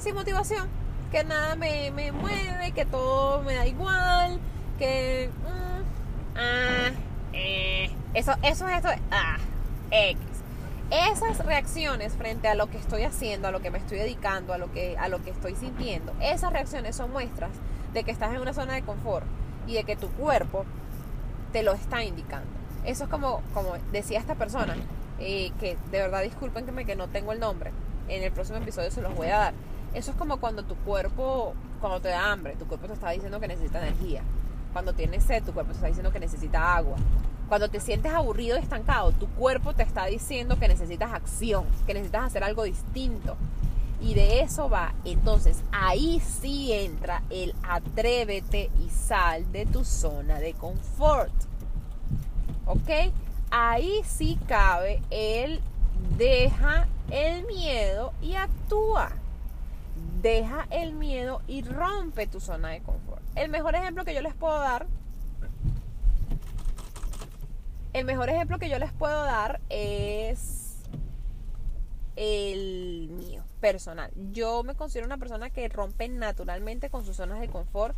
[0.00, 0.68] sin motivación,
[1.10, 4.40] que nada me, mueve, que todo me da igual,
[4.78, 5.30] que...
[5.44, 6.90] Mm, ah,
[7.32, 9.36] eh, eso, eso es esto, ah,
[9.90, 10.18] X.
[10.90, 14.58] Esas reacciones frente a lo que estoy haciendo, a lo que me estoy dedicando, a
[14.58, 17.50] lo que, a lo que estoy sintiendo, esas reacciones son muestras
[17.92, 19.26] de que estás en una zona de confort
[19.66, 20.64] y de que tu cuerpo
[21.52, 22.48] te lo está indicando.
[22.84, 24.74] Eso es como, como decía esta persona,
[25.20, 27.70] eh, que de verdad discúlpenme que no tengo el nombre,
[28.08, 29.54] en el próximo episodio se los voy a dar
[29.94, 33.40] eso es como cuando tu cuerpo, cuando te da hambre, tu cuerpo te está diciendo
[33.40, 34.22] que necesita energía.
[34.72, 36.96] Cuando tienes sed, tu cuerpo te está diciendo que necesita agua.
[37.48, 41.94] Cuando te sientes aburrido y estancado, tu cuerpo te está diciendo que necesitas acción, que
[41.94, 43.36] necesitas hacer algo distinto.
[44.00, 44.94] Y de eso va.
[45.04, 51.32] Entonces, ahí sí entra el atrévete y sal de tu zona de confort.
[52.66, 53.12] ¿Ok?
[53.50, 55.60] Ahí sí cabe el
[56.16, 59.10] deja el miedo y actúa
[60.20, 63.22] deja el miedo y rompe tu zona de confort.
[63.34, 64.86] El mejor ejemplo que yo les puedo dar,
[67.92, 70.78] el mejor ejemplo que yo les puedo dar es
[72.16, 74.10] el mío, personal.
[74.32, 77.96] Yo me considero una persona que rompe naturalmente con sus zonas de confort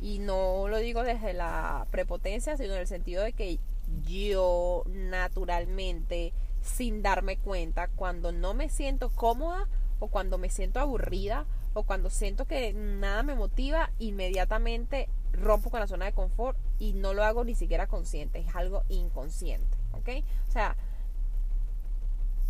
[0.00, 3.58] y no lo digo desde la prepotencia, sino en el sentido de que
[4.04, 9.68] yo naturalmente, sin darme cuenta, cuando no me siento cómoda,
[10.02, 15.78] o cuando me siento aburrida o cuando siento que nada me motiva, inmediatamente rompo con
[15.78, 20.08] la zona de confort y no lo hago ni siquiera consciente, es algo inconsciente, ¿ok?
[20.48, 20.76] O sea,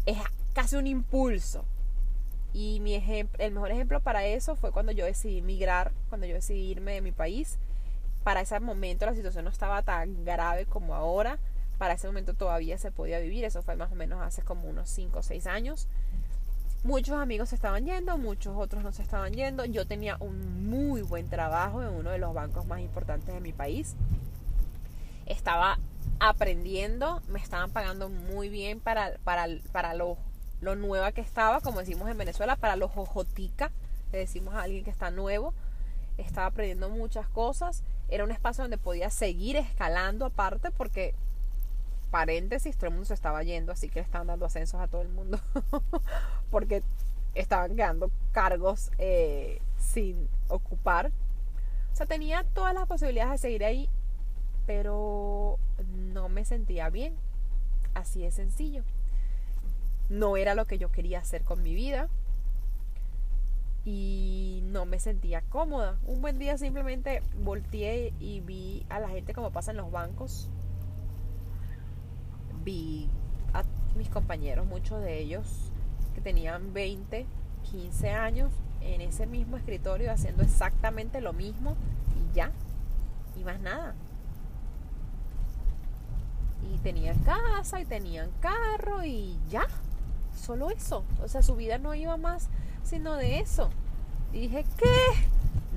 [0.07, 0.17] es
[0.55, 1.67] casi un impulso.
[2.55, 6.35] Y mi ejemplo, el mejor ejemplo para eso fue cuando yo decidí migrar, cuando yo
[6.35, 7.59] decidí irme de mi país.
[8.25, 11.39] Para ese momento la situación no estaba tan grave como ahora.
[11.77, 13.45] Para ese momento todavía se podía vivir.
[13.45, 15.87] Eso fue más o menos hace como unos 5 o 6 años.
[16.85, 19.65] Muchos amigos se estaban yendo, muchos otros no se estaban yendo.
[19.65, 23.53] Yo tenía un muy buen trabajo en uno de los bancos más importantes de mi
[23.53, 23.95] país.
[25.27, 25.79] Estaba
[26.19, 30.17] aprendiendo, me estaban pagando muy bien para, para, para lo,
[30.61, 33.71] lo nueva que estaba, como decimos en Venezuela, para los jojotica,
[34.11, 35.55] le decimos a alguien que está nuevo.
[36.19, 37.85] Estaba aprendiendo muchas cosas.
[38.09, 41.15] Era un espacio donde podía seguir escalando aparte porque
[42.13, 45.01] paréntesis, todo el mundo se estaba yendo, así que le estaban dando ascensos a todo
[45.01, 45.41] el mundo,
[46.51, 46.83] porque
[47.35, 51.11] estaban quedando cargos eh, sin ocupar.
[51.91, 53.89] O sea, tenía todas las posibilidades de seguir ahí,
[54.67, 55.59] pero
[56.13, 57.15] no me sentía bien.
[57.95, 58.85] Así de sencillo.
[60.11, 62.09] No era lo que yo quería hacer con mi vida.
[63.85, 65.97] Y no me sentía cómoda.
[66.07, 70.51] Un buen día simplemente volteé y vi a la gente como pasa en los bancos
[72.65, 73.09] vi
[73.53, 73.65] a
[73.97, 75.71] mis compañeros, muchos de ellos
[76.15, 77.27] que tenían 20,
[77.71, 78.51] 15 años
[78.81, 81.77] en ese mismo escritorio haciendo exactamente lo mismo
[82.17, 82.51] y ya,
[83.37, 83.95] y más nada.
[86.73, 89.67] Y tenían casa y tenían carro y ya,
[90.37, 91.05] solo eso.
[91.23, 92.49] O sea, su vida no iba más
[92.83, 93.71] sino de eso.
[94.33, 94.95] Y dije, ¿qué?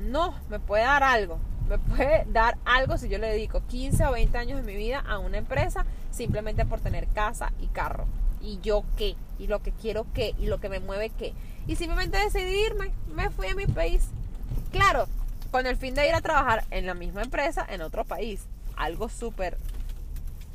[0.09, 1.39] No, me puede dar algo.
[1.69, 4.99] Me puede dar algo si yo le dedico 15 o 20 años de mi vida
[4.99, 8.05] a una empresa simplemente por tener casa y carro.
[8.41, 9.15] ¿Y yo qué?
[9.37, 10.33] ¿Y lo que quiero qué?
[10.39, 11.33] ¿Y lo que me mueve qué?
[11.67, 12.91] Y simplemente decidí irme.
[13.13, 14.07] Me fui a mi país.
[14.71, 15.07] Claro,
[15.51, 18.45] con el fin de ir a trabajar en la misma empresa en otro país.
[18.77, 19.57] Algo súper,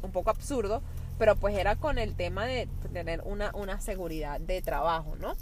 [0.03, 0.83] un poco absurdo,
[1.19, 5.35] pero pues era con el tema de tener una, una seguridad de trabajo, ¿no?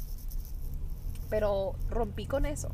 [1.31, 2.71] Pero rompí con eso.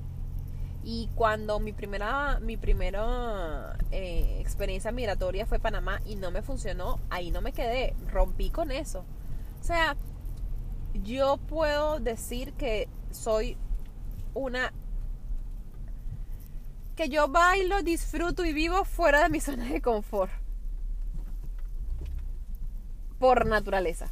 [0.87, 7.01] Y cuando mi primera, mi primera eh, experiencia migratoria fue Panamá y no me funcionó,
[7.09, 9.07] ahí no me quedé, rompí con eso.
[9.63, 9.97] O sea,
[11.03, 13.57] yo puedo decir que soy
[14.35, 14.75] una...
[16.97, 20.33] que yo bailo, disfruto y vivo fuera de mi zona de confort.
[23.19, 24.11] Por naturaleza.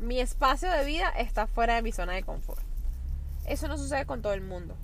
[0.00, 2.62] Mi espacio de vida está fuera de mi zona de confort.
[3.46, 4.74] Eso no sucede con todo el mundo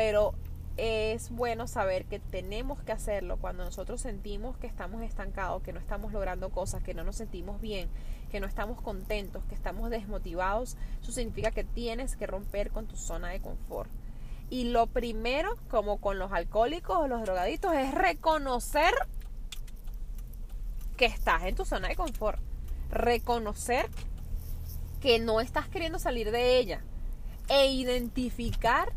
[0.00, 0.32] pero
[0.78, 5.78] es bueno saber que tenemos que hacerlo cuando nosotros sentimos que estamos estancados, que no
[5.78, 7.86] estamos logrando cosas, que no nos sentimos bien,
[8.30, 10.78] que no estamos contentos, que estamos desmotivados.
[11.02, 13.90] Eso significa que tienes que romper con tu zona de confort.
[14.48, 18.94] Y lo primero, como con los alcohólicos o los drogaditos, es reconocer
[20.96, 22.40] que estás en tu zona de confort.
[22.88, 23.86] Reconocer
[25.02, 26.82] que no estás queriendo salir de ella.
[27.50, 28.94] E identificar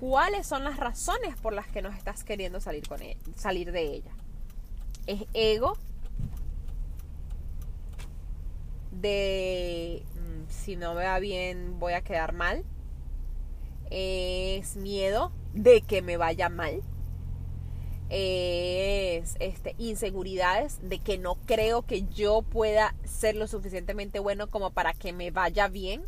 [0.00, 3.82] cuáles son las razones por las que no estás queriendo salir, con e, salir de
[3.82, 4.10] ella.
[5.06, 5.76] Es ego
[8.92, 12.64] de mm, si no me va bien voy a quedar mal.
[13.90, 16.80] Es miedo de que me vaya mal.
[18.08, 24.70] Es este, inseguridades de que no creo que yo pueda ser lo suficientemente bueno como
[24.70, 26.06] para que me vaya bien.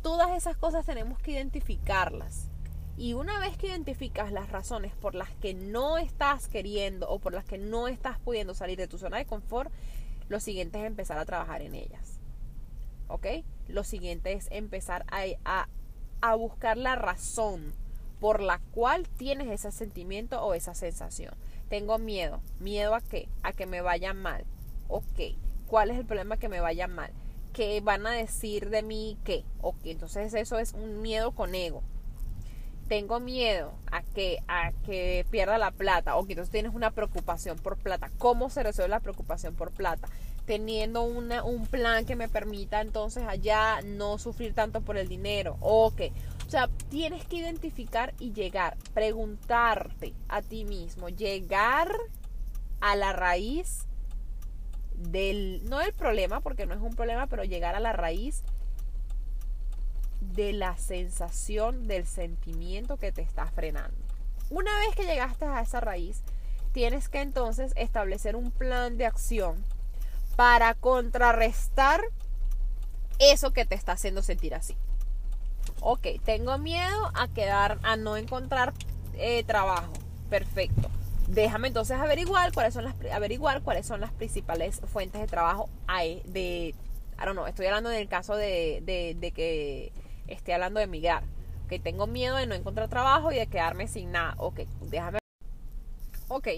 [0.00, 2.51] Todas esas cosas tenemos que identificarlas
[2.96, 7.32] y una vez que identificas las razones por las que no estás queriendo o por
[7.32, 9.72] las que no estás pudiendo salir de tu zona de confort,
[10.28, 12.20] lo siguiente es empezar a trabajar en ellas.
[13.08, 13.26] ¿Ok?
[13.68, 15.66] Lo siguiente es empezar a,
[16.20, 17.72] a, buscar la razón
[18.20, 21.34] por la cual tienes ese sentimiento o esa sensación.
[21.68, 22.40] Tengo miedo.
[22.60, 23.28] ¿Miedo a qué?
[23.42, 24.44] A que me vaya mal.
[24.88, 25.36] Ok.
[25.66, 27.10] ¿Cuál es el problema que me vaya mal?
[27.52, 29.44] ¿Qué van a decir de mí qué?
[29.60, 29.78] Ok.
[29.84, 31.82] Entonces eso es un miedo con ego
[32.92, 37.56] tengo miedo a que, a que pierda la plata o que entonces tienes una preocupación
[37.56, 38.10] por plata.
[38.18, 40.10] ¿Cómo se resuelve la preocupación por plata?
[40.44, 45.56] Teniendo una, un plan que me permita entonces allá no sufrir tanto por el dinero.
[45.62, 46.02] Ok.
[46.46, 51.88] O sea, tienes que identificar y llegar, preguntarte a ti mismo, llegar
[52.82, 53.86] a la raíz
[54.96, 58.42] del, no del problema, porque no es un problema, pero llegar a la raíz
[60.34, 63.96] de la sensación, del sentimiento que te está frenando.
[64.50, 66.22] Una vez que llegaste a esa raíz,
[66.72, 69.62] tienes que entonces establecer un plan de acción
[70.36, 72.00] para contrarrestar
[73.18, 74.76] eso que te está haciendo sentir así.
[75.80, 78.72] Ok, tengo miedo a quedar, a no encontrar
[79.14, 79.92] eh, trabajo.
[80.30, 80.88] Perfecto.
[81.28, 85.68] Déjame entonces averiguar cuáles son las averiguar cuáles son las principales fuentes de trabajo
[86.24, 86.74] de
[87.22, 89.92] I don't know, estoy hablando del caso de, de, de que
[90.32, 91.24] esté hablando de emigrar.
[91.68, 94.34] Que tengo miedo de no encontrar trabajo y de quedarme sin nada.
[94.38, 95.18] Ok, déjame.
[96.28, 96.48] Ok,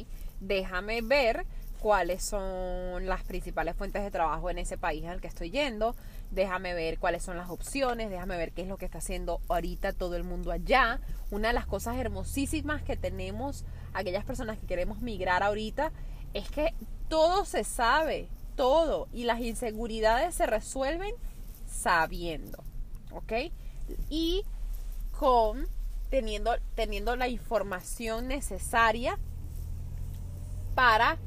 [0.41, 1.47] déjame ver
[1.85, 5.95] cuáles son las principales fuentes de trabajo en ese país al que estoy yendo.
[6.31, 8.09] Déjame ver cuáles son las opciones.
[8.09, 11.01] Déjame ver qué es lo que está haciendo ahorita todo el mundo allá.
[11.31, 15.93] Una de las cosas hermosísimas que tenemos aquellas personas que queremos migrar ahorita
[16.33, 16.73] es que
[17.09, 19.09] todo se sabe, todo.
[19.13, 21.15] Y las inseguridades se resuelven
[21.67, 22.65] sabiendo.
[23.13, 23.33] ¿Ok?
[24.09, 24.45] Y
[25.19, 25.69] con
[26.11, 29.19] teniendo, teniendo la información necesaria
[30.75, 31.19] para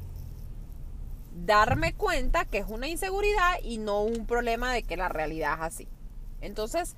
[1.44, 5.60] darme cuenta que es una inseguridad y no un problema de que la realidad es
[5.60, 5.88] así.
[6.40, 6.96] Entonces,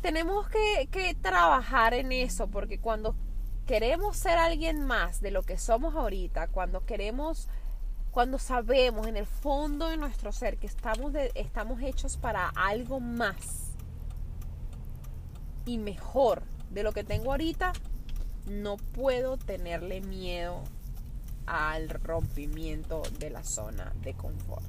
[0.00, 3.14] tenemos que, trabajar en eso, porque cuando
[3.66, 7.48] queremos ser alguien más de lo que somos ahorita, cuando queremos,
[8.10, 13.69] cuando sabemos en el fondo de nuestro ser que estamos, estamos hechos para algo más,
[15.66, 17.72] y mejor de lo que tengo ahorita,
[18.48, 20.62] no puedo tenerle miedo
[21.46, 24.64] al rompimiento de la zona de confort.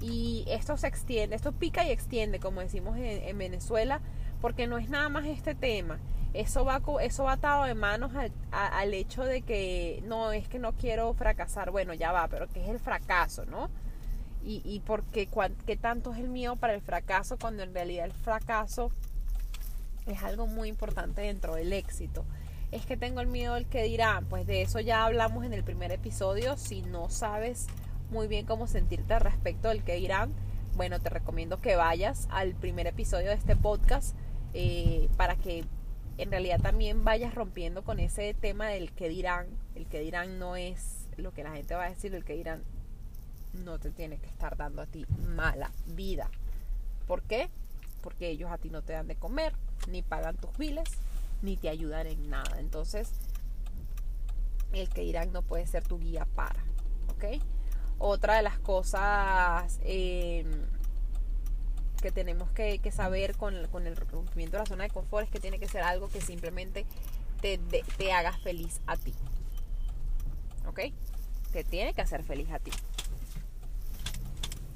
[0.00, 4.00] Y esto se extiende, esto pica y extiende, como decimos en, Venezuela,
[4.40, 5.98] Porque no es nada más este tema.
[6.34, 10.58] Eso va, eso va atado de manos al, al hecho de que no, es que
[10.58, 11.70] no quiero fracasar.
[11.70, 13.70] Bueno, ya va, pero ¿qué es el fracaso, no?
[14.44, 15.28] Y, y porque
[15.64, 18.92] qué tanto es el miedo para el fracaso cuando en realidad el fracaso
[20.06, 22.24] es algo muy importante dentro del éxito.
[22.72, 25.62] Es que tengo el miedo del que dirán, pues de eso ya hablamos en el
[25.62, 26.56] primer episodio.
[26.56, 27.66] Si no sabes
[28.10, 30.32] muy bien cómo sentirte al respecto del que dirán,
[30.74, 34.16] bueno, te recomiendo que vayas al primer episodio de este podcast
[34.52, 35.64] eh, para que
[36.18, 39.46] en realidad también vayas rompiendo con ese tema del que dirán.
[39.74, 42.62] El que dirán no es lo que la gente va a decir, el que dirán
[43.64, 46.30] no te tiene que estar dando a ti mala vida.
[47.06, 47.48] ¿Por qué?
[48.06, 49.52] Porque ellos a ti no te dan de comer,
[49.88, 50.88] ni pagan tus biles,
[51.42, 52.60] ni te ayudan en nada.
[52.60, 53.10] Entonces,
[54.72, 56.62] el que dirán no puede ser tu guía para.
[57.10, 57.42] ¿Ok?
[57.98, 60.46] Otra de las cosas em,
[62.00, 65.58] que tenemos que, saber con, el rompimiento de la zona de confort es que tiene
[65.58, 66.86] que ser algo que simplemente
[67.40, 69.14] te, te haga feliz a ti.
[70.68, 70.78] ¿Ok?
[71.50, 72.70] Te tiene que hacer feliz a ti.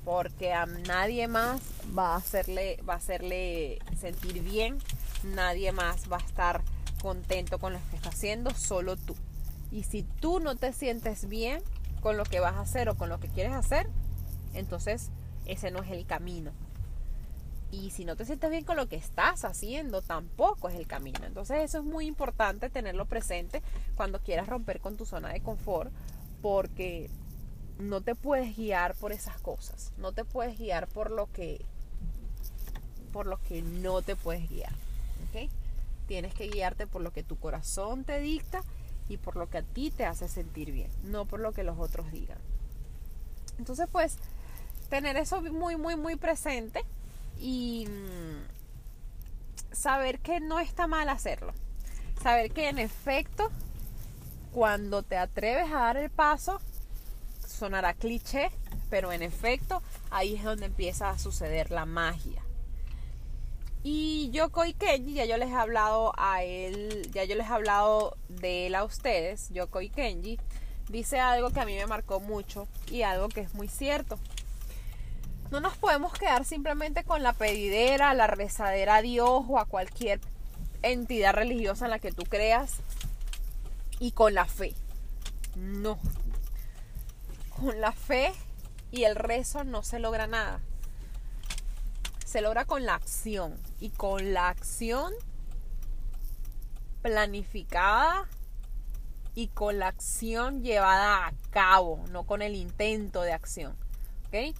[0.04, 1.60] Porque a nadie más
[1.96, 4.78] va a hacerle, va a sentir bien.
[5.22, 6.62] Nadie más va a estar
[7.02, 9.14] contento con lo que está haciendo, solo tú.
[9.70, 11.62] Y si tú no te sientes bien,
[12.00, 13.88] con lo que vas a hacer o con lo que quieres hacer,
[14.54, 15.10] entonces
[15.46, 16.52] ese no es el camino.
[17.70, 21.20] Y si no te sientes bien con lo que estás haciendo, tampoco es el camino.
[21.24, 23.62] Entonces eso es muy importante tenerlo presente
[23.94, 25.92] cuando quieras romper con tu zona de confort,
[26.42, 27.10] porque
[27.80, 29.92] no te puedes guiar por esas cosas.
[29.96, 31.64] No te puedes guiar por lo que
[33.12, 34.72] por lo que no te puedes guiar.
[36.06, 38.62] Tienes que guiarte por lo que tu corazón te dicta
[39.08, 41.78] y por lo que a ti te hace sentir bien, no por lo que los
[41.78, 42.38] otros digan.
[43.58, 44.16] Entonces, pues,
[44.88, 46.84] tener eso muy, muy, muy presente
[47.38, 51.52] y mm, saber que no está mal hacerlo.
[52.22, 53.50] Saber que en efecto,
[54.52, 56.60] cuando te atreves a dar el paso,
[57.60, 58.50] sonará cliché,
[58.88, 62.42] pero en efecto, ahí es donde empieza a suceder la magia.
[63.82, 68.16] Y Yoko Kenji, ya yo les he hablado a él, ya yo les he hablado
[68.28, 70.38] de él a ustedes, Yoko Kenji,
[70.88, 74.18] dice algo que a mí me marcó mucho y algo que es muy cierto.
[75.50, 80.20] No nos podemos quedar simplemente con la pedidera, la rezadera a Dios o a cualquier
[80.82, 82.76] entidad religiosa en la que tú creas
[83.98, 84.74] y con la fe.
[85.56, 85.98] No.
[87.60, 88.32] Con la fe
[88.90, 90.60] y el rezo no se logra nada
[92.30, 95.12] se logra con la acción y con la acción
[97.02, 98.28] planificada
[99.34, 103.76] y con la acción llevada a cabo, no con el intento de acción.
[104.28, 104.54] ¿Ok?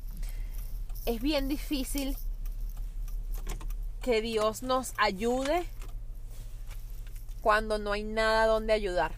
[1.06, 2.16] Es bien difícil
[4.02, 5.64] que Dios nos ayude
[7.40, 9.12] cuando no hay nada donde ayudar.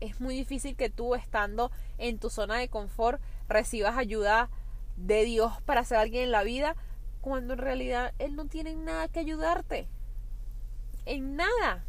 [0.00, 4.50] Es muy difícil que tú estando en tu zona de confort recibas ayuda
[4.96, 6.76] de Dios para ser alguien en la vida
[7.20, 9.88] cuando en realidad Él no tiene nada que ayudarte.
[11.06, 11.84] En nada.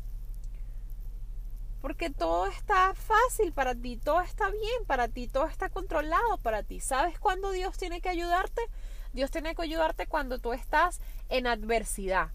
[1.82, 6.64] Porque todo está fácil para ti, todo está bien para ti, todo está controlado para
[6.64, 6.80] ti.
[6.80, 8.62] ¿Sabes cuándo Dios tiene que ayudarte?
[9.14, 11.00] Dios tiene que ayudarte cuando tú estás
[11.30, 12.30] en adversidad,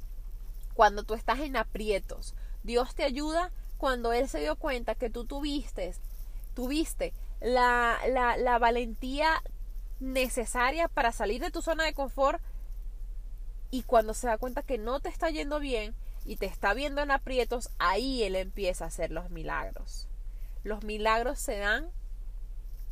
[0.75, 2.35] cuando tú estás en aprietos.
[2.63, 3.51] Dios te ayuda
[3.83, 5.93] cuando Él se dio cuenta que tú tuviste,
[6.55, 9.43] tuviste la, la, la valentía
[9.99, 12.41] necesaria para salir de tu zona de confort
[13.73, 17.03] y cuando se da cuenta que no te está yendo bien y te está viendo
[17.03, 20.07] en aprietos, ahí Él empieza a hacer los milagros.
[20.63, 21.91] Los milagros se dan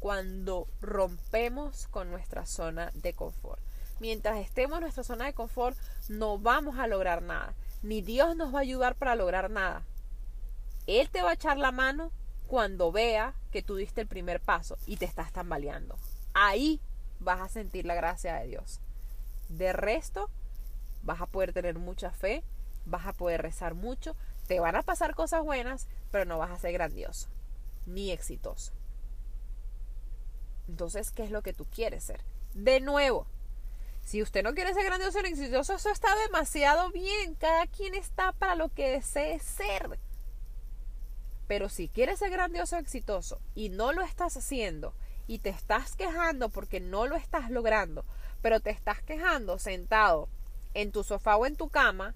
[0.01, 3.62] cuando rompemos con nuestra zona de confort.
[4.01, 5.78] Mientras estemos en nuestra zona de confort,
[6.09, 7.55] no vamos a lograr nada.
[7.84, 9.84] Ni Dios nos va a ayudar para lograr nada.
[10.99, 12.11] Él te va a echar la mano
[12.49, 15.97] cuando vea que tú diste el primer paso y te estás tambaleando.
[16.34, 16.80] Ahí
[17.20, 18.80] vas a sentir la gracia de Dios.
[19.49, 20.30] De resto,
[21.03, 22.43] vas a poder tener mucha fe,
[22.86, 24.16] vas a poder rezar mucho,
[24.49, 27.28] te van a pasar cosas buenas, pero no vas a ser grandioso
[27.86, 28.72] ni exitoso.
[30.68, 32.20] Entonces, ¿qué es lo que tú quieres ser?
[32.55, 33.26] De nuevo,
[34.05, 37.36] si usted no quiere ser grandioso ni exitoso, eso está demasiado bien.
[37.36, 40.01] Cada quien está para lo que desee ser.
[41.51, 44.94] Pero si quieres ser grandioso exitoso y no lo estás haciendo
[45.26, 48.05] y te estás quejando porque no lo estás logrando,
[48.40, 50.28] pero te estás quejando sentado
[50.74, 52.14] en tu sofá o en tu cama,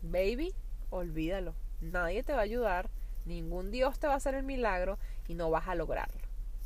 [0.00, 0.54] baby,
[0.88, 1.54] olvídalo.
[1.82, 2.88] Nadie te va a ayudar,
[3.26, 4.98] ningún Dios te va a hacer el milagro
[5.28, 6.22] y no vas a lograrlo,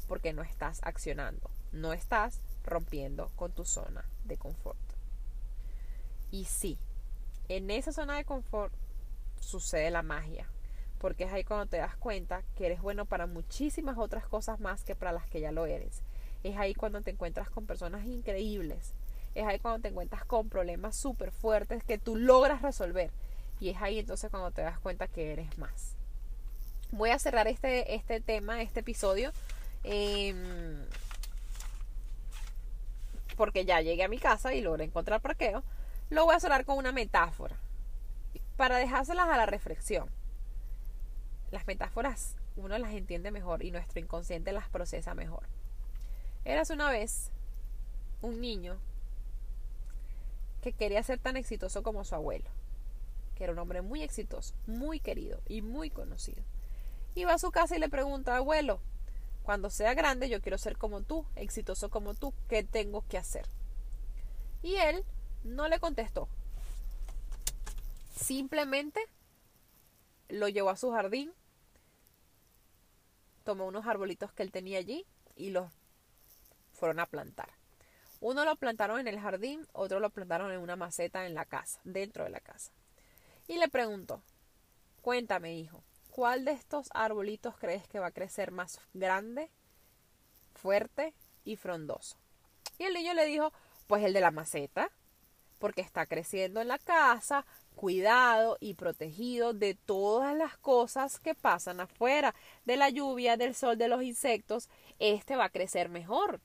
[0.07, 4.79] porque no estás accionando, no estás rompiendo con tu zona de confort.
[6.31, 6.79] Y sí,
[7.49, 8.73] En esa zona de confort
[9.41, 10.49] sucede la magia,
[10.99, 14.85] porque es ahí cuando te das cuenta que eres bueno para muchísimas otras cosas más
[14.85, 16.03] que para las que ya lo eres.
[16.43, 18.93] Es ahí cuando te encuentras con personas increíbles.
[19.35, 23.11] Es ahí cuando te encuentras con problemas súper fuertes que tú logras resolver.
[23.61, 25.95] Y es ahí entonces cuando te das cuenta que eres más.
[26.93, 29.33] Voy a cerrar este, este tema, este episodio.
[29.85, 30.87] Em,
[33.37, 35.63] porque ya llegué a mi casa y logré encontrar parqueo.
[36.09, 37.57] Lo voy a cerrar con una metáfora.
[38.57, 40.09] Para dejárselas a la reflexión.
[41.51, 45.47] Las metáforas uno las entiende mejor y nuestro inconsciente las procesa mejor.
[46.45, 47.31] Eras una vez
[48.23, 48.79] un niño
[50.63, 52.47] que quería ser tan exitoso como su abuelo,
[53.35, 56.43] que era un hombre muy exitoso, muy querido y muy conocido.
[57.15, 58.81] Iba a su casa y le pregunta, abuelo,
[59.43, 63.47] cuando sea grande yo quiero ser como tú, exitoso como tú, ¿qué tengo que hacer?
[64.63, 65.05] Y él
[65.45, 66.29] no le contestó.
[68.15, 69.01] Simplemente
[70.29, 71.33] lo llevó a su jardín,
[73.45, 75.07] tomó unos arbolitos que él tenía allí
[75.37, 75.71] y los
[76.73, 77.51] fueron a plantar.
[78.21, 81.81] Uno lo plantaron en el jardín, otro lo plantaron en una maceta en la casa,
[81.85, 82.73] dentro de la casa.
[83.47, 84.23] Y le preguntó,
[85.03, 89.51] cuéntame hijo, ¿cuál de estos arbolitos crees que va a crecer más grande,
[90.55, 91.15] fuerte
[91.45, 92.17] y frondoso?
[92.79, 93.53] Y el niño le dijo,
[93.87, 94.91] pues el de la maceta,
[95.59, 97.47] porque está creciendo en la casa,
[97.77, 103.79] cuidado y protegido de todas las cosas que pasan afuera, de la lluvia, del sol,
[103.79, 104.69] de los insectos,
[104.99, 106.41] este va a crecer mejor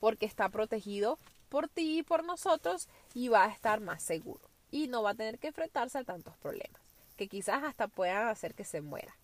[0.00, 4.88] porque está protegido por ti y por nosotros y va a estar más seguro y
[4.88, 6.82] no va a tener que enfrentarse a tantos problemas
[7.16, 9.16] que quizás hasta puedan hacer que se muera.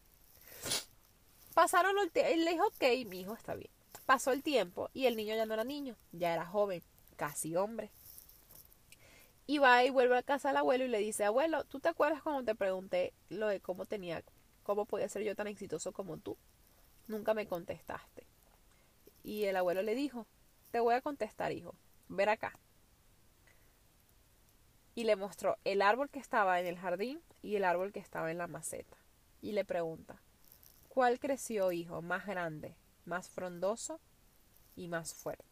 [1.53, 3.71] Pasaron el tiempo, le dijo, ok, mi hijo está bien.
[4.07, 6.81] Pasó el tiempo y el niño ya no era niño, ya era joven,
[7.17, 7.91] casi hombre.
[9.51, 12.23] Y va y vuelve a casa al abuelo y le dice, abuelo, ¿tú te acuerdas
[12.23, 14.23] cuando te pregunté lo de cómo tenía,
[14.63, 16.37] cómo podía ser yo tan exitoso como tú?
[17.07, 18.27] Nunca me contestaste.
[19.23, 20.27] Y el abuelo le dijo,
[20.71, 21.75] te voy a contestar, hijo.
[22.09, 22.59] Ver acá.
[24.95, 28.31] Y le mostró el árbol que estaba en el jardín y el árbol que estaba
[28.31, 28.99] en la maceta.
[29.41, 30.21] Y le pregunta,
[30.91, 32.77] ¿cuál creció, hijo, más grande,
[33.07, 33.99] más frondoso
[34.77, 35.48] y más fuerte?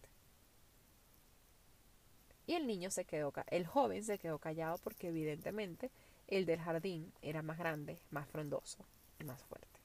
[2.46, 5.90] Y el niño se quedó, el joven se quedó callado porque evidentemente
[6.28, 8.84] el del jardín era más grande, más frondoso
[9.18, 9.80] y más fuerte.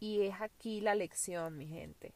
[0.00, 2.12] Y es aquí la lección, mi gente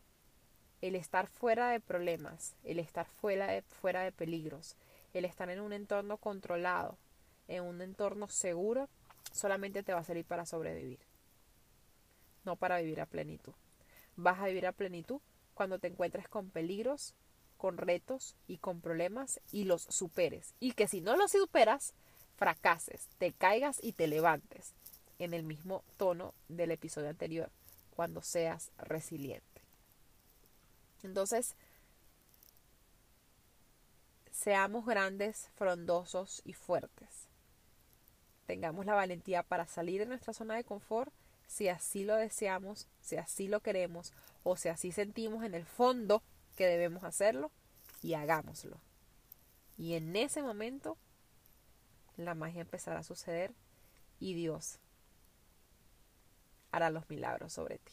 [0.80, 4.76] el estar fuera de problemas, el estar fuera de, fuera de peligros,
[5.14, 6.98] el estar en un entorno controlado,
[7.48, 8.88] en un entorno seguro,
[9.32, 11.00] solamente te va a servir para sobrevivir,
[12.44, 13.54] no para vivir a plenitud.
[14.16, 15.20] Vas a vivir a plenitud
[15.54, 17.14] cuando te encuentres con peligros,
[17.56, 20.54] con retos y con problemas y los superes.
[20.60, 21.94] Y que si no los superas,
[22.36, 24.74] fracases, te caigas y te levantes
[25.18, 27.50] en el mismo tono del episodio anterior,
[27.94, 29.62] cuando seas resiliente.
[31.02, 31.54] Entonces,
[34.30, 37.28] seamos grandes, frondosos y fuertes.
[38.46, 41.12] Tengamos la valentía para salir de nuestra zona de confort
[41.46, 44.12] si así lo deseamos, si así lo queremos
[44.44, 46.22] o si así sentimos en el fondo
[46.56, 47.52] que debemos hacerlo
[48.02, 48.80] y hagámoslo.
[49.76, 50.98] Y en ese momento
[52.16, 53.54] la magia empezará a suceder
[54.18, 54.78] y Dios
[56.72, 57.92] hará los milagros sobre ti.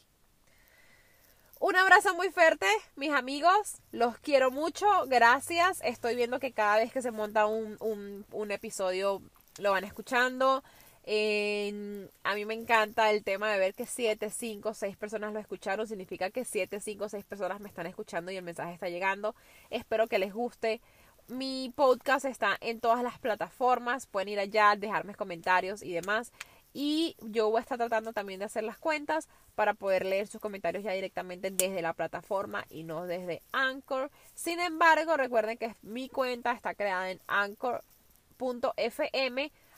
[1.60, 3.78] Un abrazo muy fuerte, mis amigos.
[3.92, 4.86] Los quiero mucho.
[5.08, 5.80] Gracias.
[5.82, 9.22] Estoy viendo que cada vez que se monta un, un, episodio
[9.60, 10.62] lo van escuchando.
[11.06, 15.88] A mí me encanta el tema de ver que 7, 5, 6 personas lo escucharon.
[15.88, 19.36] Significa que 7, 5, 6 personas me están escuchando y el mensaje está llegando.
[19.70, 20.82] Espero que les guste.
[21.28, 24.08] Mi podcast está en todas las plataformas.
[24.08, 26.32] Pueden ir allá, dejarme comentarios y demás.
[26.74, 30.42] Y yo voy a estar tratando también de hacer las cuentas para poder leer sus
[30.42, 34.10] comentarios ya directamente desde la plataforma y no desde Anchor.
[34.34, 37.84] Sin embargo, recuerden que mi cuenta está creada en anchor.fm,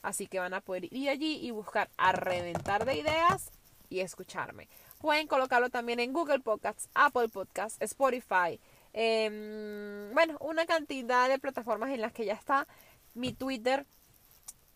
[0.06, 3.50] así que van a poder ir allí y buscar a reventar de ideas
[3.88, 4.68] y escucharme.
[5.00, 8.60] Pueden colocarlo también en Google Podcasts, Apple Podcasts, Spotify.
[8.92, 12.68] Em, bueno, una cantidad de plataformas en las que ya está.
[13.14, 13.84] Mi Twitter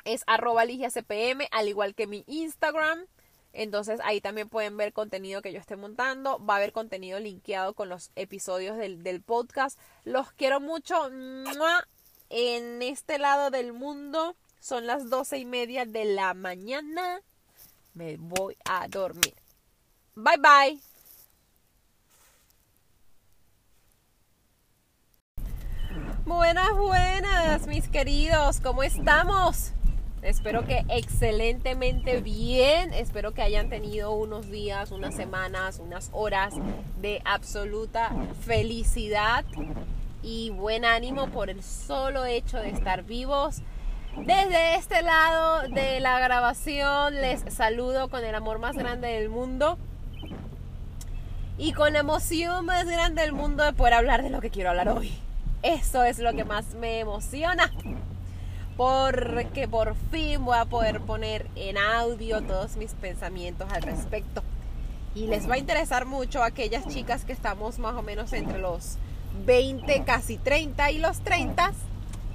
[0.04, 3.06] es arroba CPM, al igual que mi Instagram.
[3.52, 6.44] Entonces ahí también pueden ver contenido que yo esté montando.
[6.44, 9.78] Va a haber contenido linkeado con los episodios del podcast.
[10.02, 11.08] Los quiero mucho.
[12.30, 17.20] En este lado del mundo son las doce y media de la mañana.
[17.94, 19.34] Me voy a dormir.
[20.14, 20.80] Bye bye.
[26.24, 29.72] Buenas, buenas, mis queridos, ¿cómo estamos?
[30.22, 36.54] Espero que excelentemente bien, espero que hayan tenido unos días, unas semanas, unas horas
[37.00, 38.12] de absoluta
[38.44, 39.44] felicidad
[40.22, 43.62] y buen ánimo por el solo hecho de estar vivos.
[44.24, 49.78] Desde este lado de la grabación les saludo con el amor más grande del mundo
[51.56, 54.70] y con la emoción más grande del mundo de poder hablar de lo que quiero
[54.70, 55.12] hablar hoy.
[55.62, 57.72] Eso es lo que más me emociona
[58.76, 64.42] porque por fin voy a poder poner en audio todos mis pensamientos al respecto.
[65.14, 68.58] Y les va a interesar mucho a aquellas chicas que estamos más o menos entre
[68.58, 68.96] los
[69.44, 71.72] 20, casi 30 y los 30.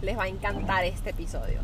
[0.01, 1.61] Les va a encantar este episodio.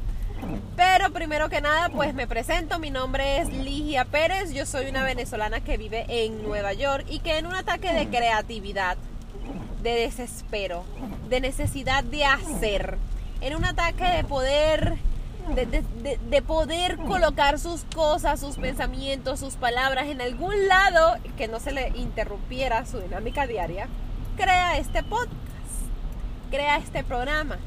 [0.76, 2.80] Pero primero que nada, pues me presento.
[2.80, 4.52] Mi nombre es Ligia Pérez.
[4.52, 8.08] Yo soy una venezolana que vive en Nueva York y que en un ataque de
[8.08, 8.98] creatividad,
[9.84, 10.84] de desespero,
[11.30, 12.98] de necesidad de hacer,
[13.42, 14.98] en un ataque de poder,
[15.56, 21.72] de, poder colocar sus cosas, sus pensamientos, sus palabras en algún lado que no se
[21.72, 23.88] le interrumpiera su dinámica diaria,
[24.38, 25.32] crea este podcast,
[26.50, 27.58] crea este programa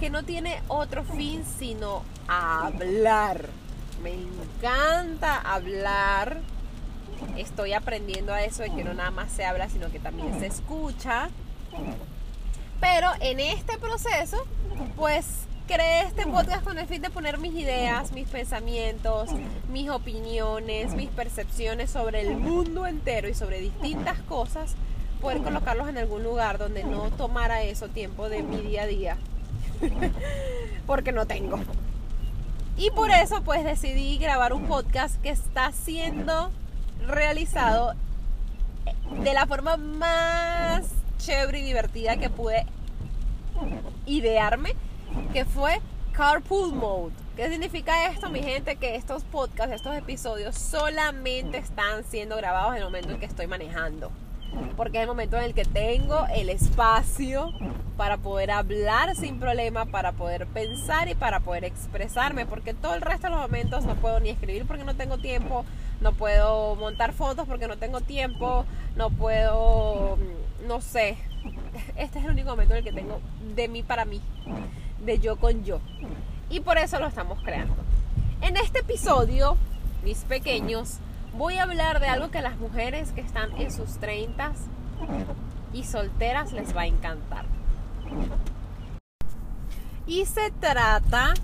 [0.00, 3.48] que no tiene otro fin sino hablar.
[4.02, 6.40] Me encanta hablar.
[7.36, 10.46] Estoy aprendiendo a eso de que no nada más se habla, sino que también se
[10.46, 11.30] escucha.
[12.80, 14.44] Pero en este proceso
[14.96, 15.26] pues
[15.66, 19.30] creé este podcast con el fin de poner mis ideas, mis pensamientos,
[19.70, 24.74] mis opiniones, mis percepciones sobre el mundo entero y sobre distintas cosas,
[25.20, 29.16] poder colocarlos en algún lugar donde no tomara eso tiempo de mi día a día,
[30.86, 31.58] porque no tengo.
[32.76, 36.50] Y por eso pues decidí grabar un podcast que está siendo
[37.06, 37.94] realizado
[39.22, 40.86] de la forma más
[41.18, 42.66] chévere y divertida que pude
[44.06, 44.74] idearme,
[45.32, 45.80] que fue
[46.12, 47.14] Carpool Mode.
[47.36, 48.76] ¿Qué significa esto, mi gente?
[48.76, 53.46] Que estos podcasts, estos episodios solamente están siendo grabados en el momento en que estoy
[53.46, 54.10] manejando.
[54.76, 57.52] Porque es el momento en el que tengo el espacio
[57.96, 62.46] para poder hablar sin problema, para poder pensar y para poder expresarme.
[62.46, 65.64] Porque todo el resto de los momentos no puedo ni escribir porque no tengo tiempo,
[66.00, 68.64] no puedo montar fotos porque no tengo tiempo,
[68.96, 70.18] no puedo,
[70.66, 71.16] no sé,
[71.96, 73.20] este es el único momento en el que tengo
[73.54, 74.20] de mí para mí,
[75.04, 75.80] de yo con yo.
[76.50, 77.74] Y por eso lo estamos creando.
[78.40, 79.56] En este episodio,
[80.04, 80.98] mis pequeños,
[81.36, 84.52] voy a hablar de algo que a las mujeres que están en sus 30
[85.72, 87.44] y solteras les va a encantar.
[90.06, 91.34] Y se trata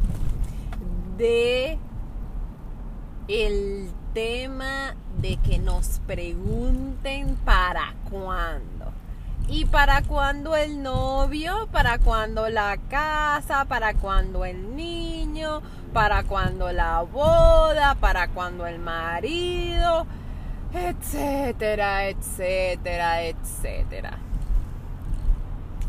[1.17, 1.79] de
[3.29, 8.93] el tema de que nos pregunten para cuándo.
[9.49, 11.69] ¿Y para cuando el novio?
[11.73, 13.65] ¿Para cuando la casa?
[13.65, 15.61] ¿Para cuando el niño?
[15.93, 17.97] ¿Para cuando la boda?
[17.97, 20.07] ¿Para cuando el marido?
[20.73, 24.19] Etcétera, etcétera, etcétera.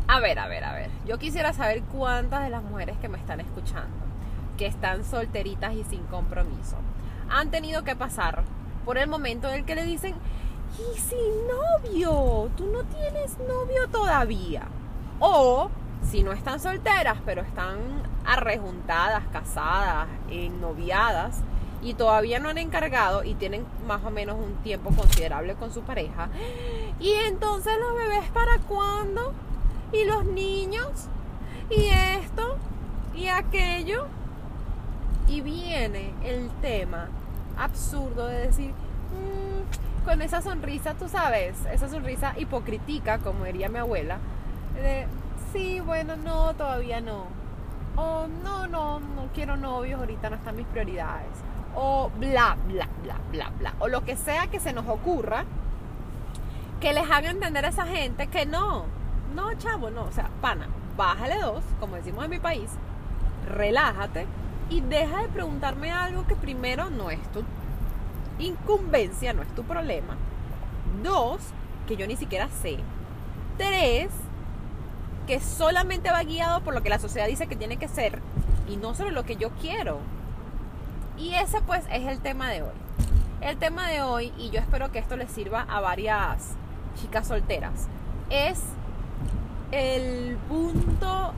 [0.08, 0.90] A ver, a ver, a ver.
[1.06, 3.96] Yo quisiera saber cuántas de las mujeres que me están escuchando,
[4.58, 6.76] que están solteritas y sin compromiso,
[7.30, 8.42] han tenido que pasar
[8.84, 10.16] por el momento en el que le dicen,
[10.78, 14.62] y sin novio, tú no tienes novio todavía.
[15.20, 15.70] O
[16.02, 17.78] si no están solteras, pero están
[18.24, 21.42] arrejuntadas, casadas, ennoviadas
[21.82, 25.82] y todavía no han encargado y tienen más o menos un tiempo considerable con su
[25.82, 26.28] pareja.
[27.00, 29.32] Y entonces los bebés para cuándo?
[29.92, 31.08] Y los niños
[31.70, 32.56] y esto
[33.14, 34.06] y aquello.
[35.28, 37.08] Y viene el tema
[37.56, 38.72] absurdo de decir,
[40.04, 44.18] con esa sonrisa, tú sabes, esa sonrisa hipocritica, como diría mi abuela,
[44.74, 45.06] de,
[45.52, 47.26] sí, bueno, no, todavía no.
[47.96, 51.28] O no, no, no quiero novios, ahorita no están mis prioridades.
[51.74, 53.74] O bla, bla, bla, bla, bla.
[53.78, 55.44] O lo que sea que se nos ocurra,
[56.80, 58.84] que les haga entender a esa gente que no,
[59.34, 60.04] no, chavo, no.
[60.04, 62.70] O sea, pana, bájale dos, como decimos en mi país,
[63.48, 64.26] relájate
[64.68, 67.42] y deja de preguntarme algo que primero no es tu
[68.38, 70.16] incumbencia, no es tu problema.
[71.02, 71.40] Dos,
[71.86, 72.78] que yo ni siquiera sé.
[73.58, 74.10] Tres,
[75.26, 78.20] que solamente va guiado por lo que la sociedad dice que tiene que ser
[78.68, 79.98] y no sobre lo que yo quiero.
[81.18, 82.74] Y ese pues es el tema de hoy.
[83.40, 86.54] El tema de hoy, y yo espero que esto les sirva a varias
[87.00, 87.88] chicas solteras,
[88.30, 88.60] es
[89.72, 91.32] el punto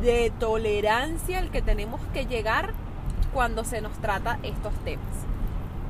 [0.00, 2.72] de tolerancia al que tenemos que llegar
[3.34, 5.06] cuando se nos trata estos temas.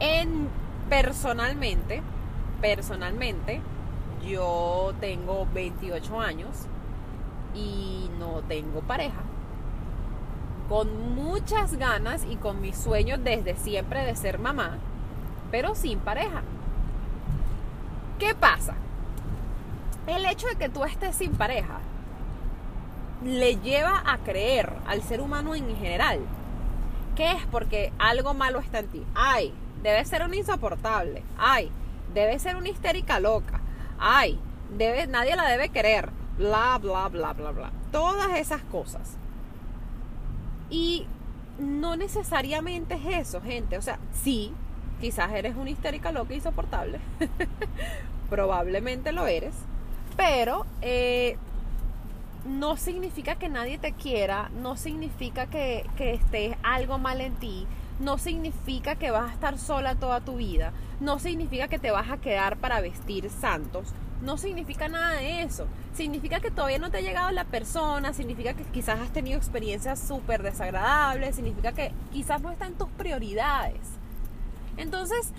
[0.00, 0.48] En
[0.88, 2.02] personalmente,
[2.60, 3.60] personalmente,
[4.26, 6.68] yo tengo 28 años
[7.58, 9.20] y no tengo pareja.
[10.68, 14.78] Con muchas ganas y con mis sueños desde siempre de ser mamá,
[15.50, 16.42] pero sin pareja.
[18.18, 18.74] ¿Qué pasa?
[20.06, 21.78] El hecho de que tú estés sin pareja
[23.24, 26.20] le lleva a creer al ser humano en general
[27.18, 29.04] que es porque algo malo está en ti.
[29.12, 29.52] Ay,
[29.82, 31.24] debe ser un insoportable.
[31.36, 31.68] Ay,
[32.14, 33.60] debe ser una histérica loca.
[33.98, 34.38] Ay,
[35.08, 36.10] nadie la debe querer.
[36.38, 37.72] Bla, bla, bla, bla, bla.
[37.90, 39.16] Todas esas cosas.
[40.70, 41.06] Y
[41.58, 43.76] no necesariamente es eso, gente.
[43.76, 44.52] O sea, sí,
[45.00, 47.00] quizás eres una histérica loca insoportable.
[48.30, 49.54] Probablemente lo eres.
[50.16, 51.36] Pero eh,
[52.46, 57.66] no significa que nadie te quiera, no significa que, que estés algo mal en ti,
[58.00, 62.10] no significa que vas a estar sola toda tu vida, no significa que te vas
[62.10, 65.66] a quedar para vestir santos, no significa nada de eso.
[65.94, 70.00] Significa que todavía no te ha llegado la persona, significa que quizás has tenido experiencias
[70.00, 73.80] súper desagradables, significa que quizás no están tus prioridades.
[74.76, 75.32] Entonces,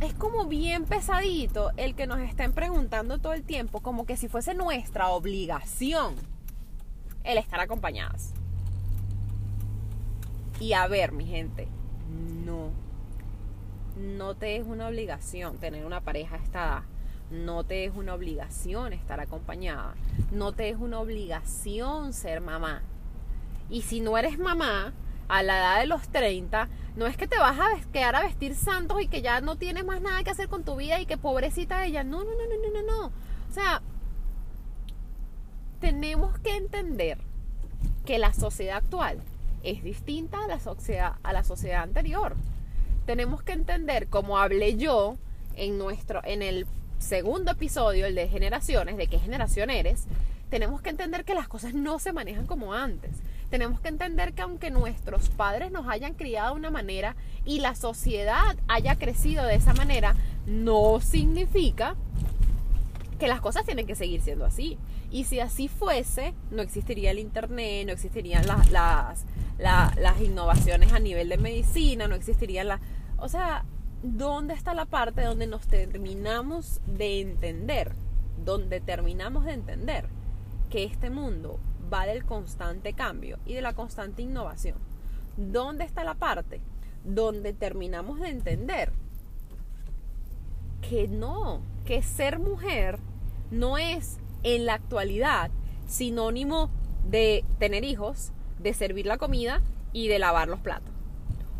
[0.00, 4.28] es como bien pesadito el que nos estén preguntando todo el tiempo, como que si
[4.28, 6.14] fuese nuestra obligación
[7.24, 8.32] el estar acompañadas.
[10.60, 11.68] Y a ver, mi gente,
[12.44, 12.70] no.
[13.96, 16.84] No te es una obligación tener una pareja a.
[17.30, 19.94] No te es una obligación estar acompañada.
[20.32, 22.82] No te es una obligación ser mamá.
[23.68, 24.94] Y si no eres mamá,
[25.28, 28.54] a la edad de los 30, no es que te vas a quedar a vestir
[28.54, 31.18] santos y que ya no tienes más nada que hacer con tu vida y que
[31.18, 32.02] pobrecita ella.
[32.02, 33.06] No, no, no, no, no, no.
[33.06, 33.82] O sea,
[35.80, 37.18] tenemos que entender
[38.04, 39.20] que la sociedad actual
[39.62, 42.36] es distinta a la sociedad, a la sociedad anterior.
[43.04, 45.16] Tenemos que entender, como hablé yo
[45.56, 46.66] en, nuestro, en el
[46.98, 50.06] segundo episodio, el de generaciones, de qué generación eres,
[50.50, 53.10] tenemos que entender que las cosas no se manejan como antes.
[53.50, 57.74] Tenemos que entender que aunque nuestros padres nos hayan criado de una manera y la
[57.74, 60.14] sociedad haya crecido de esa manera,
[60.46, 61.96] no significa
[63.18, 64.78] que las cosas tienen que seguir siendo así.
[65.10, 69.24] Y si así fuese, no existiría el Internet, no existirían las, las,
[69.58, 72.80] las innovaciones a nivel de medicina, no existirían las...
[73.16, 73.64] O sea,
[74.02, 77.92] ¿dónde está la parte donde nos terminamos de entender?
[78.44, 80.08] Donde terminamos de entender
[80.70, 81.58] que este mundo
[81.92, 84.78] va del constante cambio y de la constante innovación.
[85.36, 86.60] ¿Dónde está la parte
[87.04, 88.92] donde terminamos de entender
[90.80, 92.98] que no, que ser mujer
[93.50, 95.50] no es en la actualidad
[95.86, 96.70] sinónimo
[97.08, 100.92] de tener hijos, de servir la comida y de lavar los platos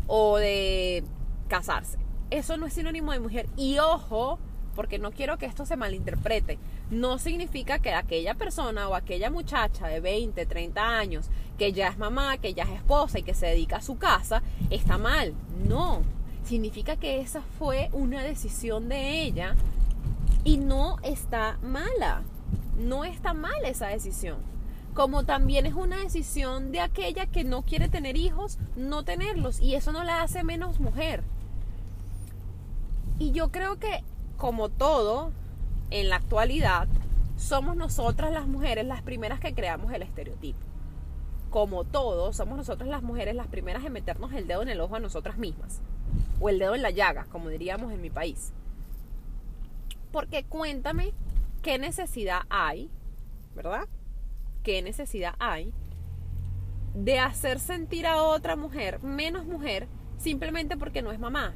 [0.07, 1.03] o de
[1.47, 1.97] casarse.
[2.29, 3.49] Eso no es sinónimo de mujer.
[3.57, 4.39] Y ojo,
[4.75, 6.59] porque no quiero que esto se malinterprete
[6.89, 11.97] no significa que aquella persona o aquella muchacha de 20, 30 años que ya es
[11.97, 15.33] mamá, que ya es esposa y que se dedica a su casa, está mal.
[15.67, 16.01] No,
[16.43, 19.55] significa que esa fue una decisión de ella
[20.43, 22.23] y no está mala.
[22.77, 24.37] No está mal esa decisión.
[24.93, 29.59] Como también es una decisión de aquella que no quiere tener hijos, no tenerlos.
[29.59, 31.23] Y eso no la hace menos mujer.
[33.19, 34.03] Y yo creo que,
[34.37, 35.33] como todo,
[35.91, 36.87] en la actualidad
[37.35, 40.59] somos nosotras las mujeres las primeras que creamos el estereotipo.
[41.49, 44.95] Como todos, somos nosotras las mujeres las primeras en meternos el dedo en el ojo
[44.95, 45.81] a nosotras mismas.
[46.39, 48.53] O el dedo en la llaga, como diríamos en mi país.
[50.11, 51.13] Porque cuéntame
[51.61, 52.89] qué necesidad hay,
[53.53, 53.87] ¿verdad?
[54.63, 55.73] ¿Qué necesidad hay
[56.93, 61.53] de hacer sentir a otra mujer menos mujer simplemente porque no es mamá?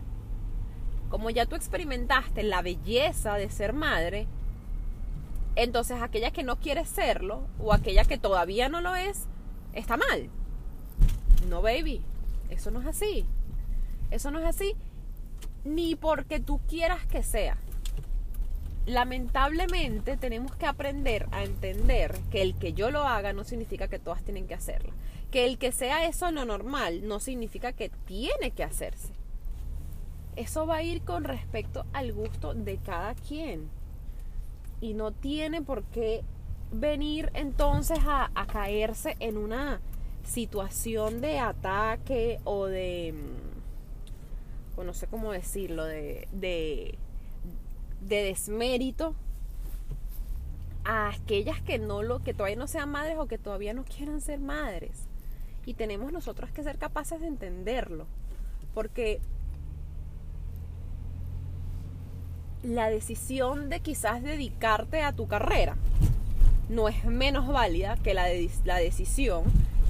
[1.13, 4.25] Como ya tú experimentaste la belleza de ser madre,
[5.55, 9.27] entonces aquella que no quiere serlo o aquella que todavía no lo es,
[9.73, 10.31] está mal.
[11.47, 12.01] No, baby,
[12.49, 13.27] eso no es así.
[14.09, 14.75] Eso no es así
[15.63, 17.57] ni porque tú quieras que sea.
[18.87, 23.99] Lamentablemente tenemos que aprender a entender que el que yo lo haga no significa que
[23.99, 24.91] todas tienen que hacerlo.
[25.29, 29.13] Que el que sea eso lo normal no significa que tiene que hacerse.
[30.35, 33.69] Eso va a ir con respecto al gusto de cada quien.
[34.81, 36.23] Y no tiene por qué
[36.71, 39.79] venir entonces a, caerse en una
[40.23, 43.13] situación de ataque o de,
[44.77, 46.97] mm, no sé cómo decirlo, de, de,
[48.01, 49.15] de desmérito
[50.83, 54.19] a aquellas que no lo, que todavía no sean madres o que todavía no quieran
[54.19, 55.05] ser madres.
[55.65, 58.05] Y tenemos nosotros que ser capaces de entenderlo.
[58.73, 59.21] Porque
[62.63, 65.75] la decisión de quizás dedicarte a tu carrera
[66.69, 69.43] no es menos válida que la, decisión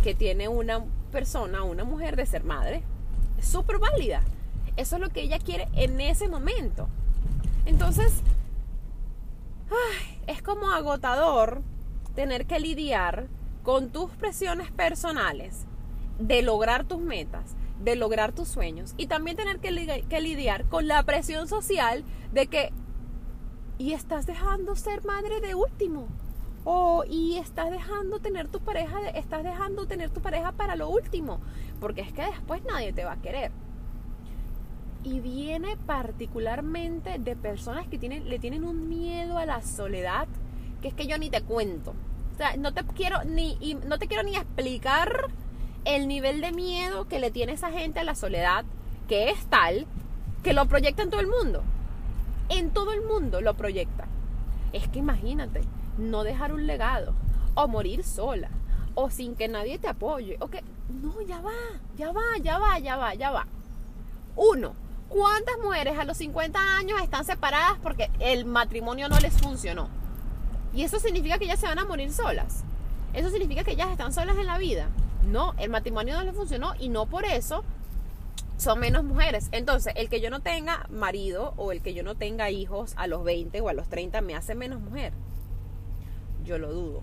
[0.04, 2.84] que tiene una persona, una mujer de ser madre.
[3.38, 4.22] Es súper válida.
[4.76, 6.88] Eso es lo que ella quiere en ese momento.
[7.66, 8.22] Entonces,
[10.28, 11.62] es como agotador
[12.16, 13.28] tener que lidiar
[13.64, 15.66] con tus presiones personales
[16.20, 19.72] de lograr tus metas, de lograr tus sueños y también tener que,
[20.22, 22.72] lidiar con la presión social de que
[23.78, 26.08] y estás dejando ser madre de último
[26.64, 31.42] o y estás dejando tener tu pareja estás dejando tener tu pareja para lo último
[31.80, 33.52] porque es que después nadie te va a querer.
[35.04, 40.30] Y viene particularmente de personas que tienen, le tienen un miedo a la soledad
[40.82, 41.94] que es que yo ni te cuento.
[42.34, 45.28] O sea, no te quiero ni, no te quiero ni explicar
[45.86, 48.66] el nivel de miedo que le tiene esa gente a la soledad,
[49.08, 49.86] que es tal
[50.44, 51.64] que lo proyecta en todo el mundo.
[52.50, 54.08] En todo el mundo lo proyecta.
[54.72, 55.62] Es que imagínate,
[55.98, 57.14] no dejar un legado,
[57.56, 58.50] o morir sola,
[58.96, 60.64] o sin que nadie te apoye, o que...
[60.90, 61.52] No, ya va,
[61.98, 63.48] ya va, ya va, ya va, ya va.
[64.36, 64.74] Uno,
[65.14, 69.88] ¿Cuántas mujeres a los 50 años están separadas porque el matrimonio no les funcionó?
[70.74, 72.64] Y eso significa que ellas se van a morir solas.
[73.14, 74.88] Eso significa que ellas están solas en la vida.
[75.32, 77.64] No, el matrimonio no les funcionó y no por eso
[78.58, 79.50] son menos mujeres.
[79.52, 83.08] Entonces, el que yo no tenga marido o el que yo no tenga hijos a
[83.08, 85.14] los 20 o a los 30 me hace menos mujer.
[86.46, 87.02] Yo lo dudo.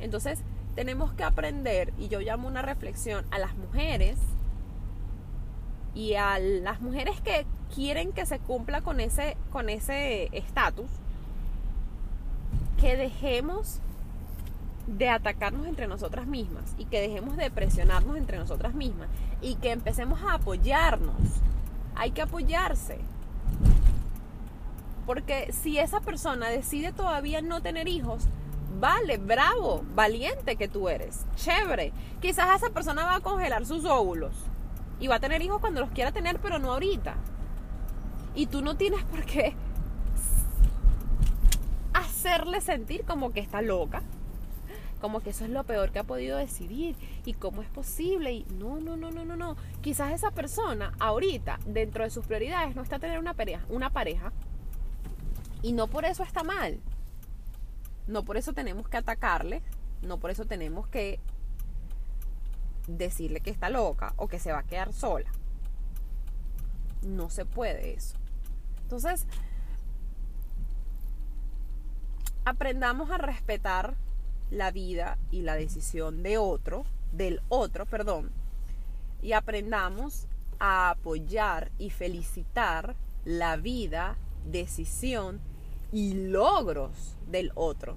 [0.00, 0.40] Entonces,
[0.74, 4.18] tenemos que aprender, y yo llamo una reflexión a las mujeres
[5.94, 10.90] y a las mujeres que quieren que se cumpla con ese con ese estatus
[12.80, 13.78] que dejemos
[14.86, 19.08] de atacarnos entre nosotras mismas y que dejemos de presionarnos entre nosotras mismas
[19.40, 21.14] y que empecemos a apoyarnos.
[21.94, 22.98] Hay que apoyarse.
[25.06, 28.24] Porque si esa persona decide todavía no tener hijos,
[28.80, 31.92] vale, bravo, valiente que tú eres, chévere.
[32.20, 34.34] Quizás esa persona va a congelar sus óvulos
[35.00, 37.14] y va a tener hijos cuando los quiera tener, pero no ahorita.
[38.34, 39.54] Y tú no tienes por qué
[41.92, 44.02] hacerle sentir como que está loca,
[45.04, 46.96] como que eso es lo peor que ha podido decidir
[47.26, 48.32] y cómo es posible.
[48.32, 49.54] Y no, no, no, no, no, no.
[49.82, 54.32] Quizás esa persona ahorita, dentro de sus prioridades, no está tener una pareja, una pareja
[55.60, 56.80] y no por eso está mal.
[58.06, 59.60] No por eso tenemos que atacarle,
[60.00, 61.20] no por eso tenemos que
[62.86, 65.30] decirle que está loca o que se va a quedar sola.
[67.02, 68.16] No se puede eso.
[68.84, 69.26] Entonces,
[72.46, 73.98] aprendamos a respetar
[74.54, 78.30] la vida y la decisión de otro, del otro, perdón,
[79.22, 80.26] y aprendamos
[80.58, 82.94] a apoyar y felicitar
[83.24, 85.40] la vida, decisión
[85.92, 87.96] y logros del otro.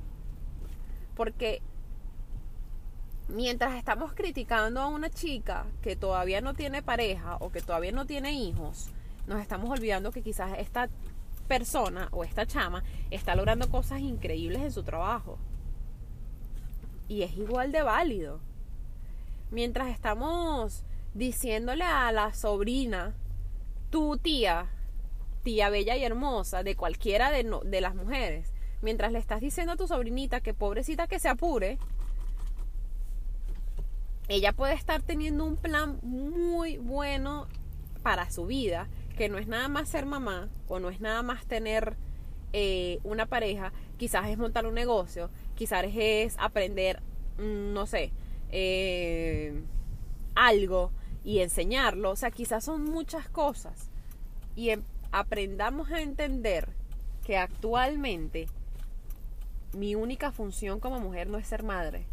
[1.16, 1.62] Porque
[3.28, 8.06] mientras estamos criticando a una chica que todavía no tiene pareja o que todavía no
[8.06, 8.90] tiene hijos,
[9.28, 10.90] nos estamos olvidando que quizás esta
[11.48, 15.38] persona o esta chama está logrando cosas increíbles en su trabajo.
[17.08, 18.40] Y es igual de válido.
[19.50, 20.84] Mientras estamos
[21.14, 23.16] diciéndole a la sobrina,
[23.90, 24.68] tu tía,
[25.44, 29.88] tía bella y hermosa, de cualquiera de, las mujeres, mientras le estás diciendo a tu
[29.88, 31.78] sobrinita que pobrecita que se apure,
[34.28, 37.48] ella puede estar teniendo un plan muy bueno
[38.04, 41.46] para su vida, que no es nada más ser mamá o no es nada más
[41.46, 41.96] tener
[42.54, 47.02] eh, una pareja, quizás es montar un negocio, quizás es aprender,
[47.38, 48.12] mm, no sé,
[48.52, 49.62] eh,
[50.36, 50.92] algo
[51.24, 53.90] y enseñarlo, o sea, quizás son muchas cosas.
[54.56, 56.70] Y em, aprendamos a entender
[57.26, 58.48] que actualmente
[59.74, 62.06] mi única función como mujer no es ser madre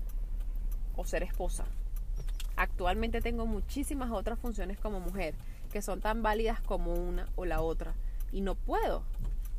[0.96, 1.64] o ser esposa
[2.56, 5.34] Actualmente tengo muchísimas otras funciones como mujer
[5.72, 7.94] que son tan válidas como una o la otra.
[8.30, 9.02] Y no puedo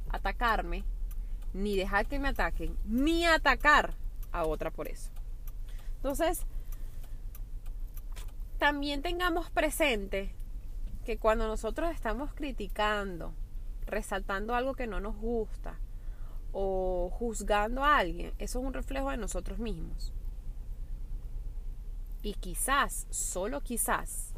[0.10, 0.86] atacarme,
[1.56, 3.94] ni dejar que me ataquen, ni atacar
[4.34, 5.10] a otra por eso.
[5.96, 6.46] Entonces,
[8.60, 10.36] también tengamos presente
[11.06, 13.34] que cuando nosotros estamos criticando,
[13.86, 15.80] resaltando algo que no nos gusta
[16.52, 20.12] o juzgando a alguien, eso es un reflejo de nosotros mismos.
[22.22, 24.34] Y quizás, solo quizás,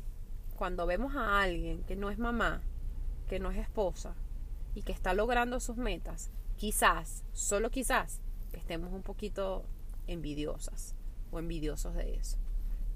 [0.55, 2.61] cuando vemos a alguien que no es mamá,
[3.27, 4.13] que no es esposa
[4.75, 8.19] y que está logrando sus metas, quizás, solo quizás,
[8.53, 9.63] estemos un poquito
[10.07, 10.95] envidiosas
[11.31, 12.37] o envidiosos de eso.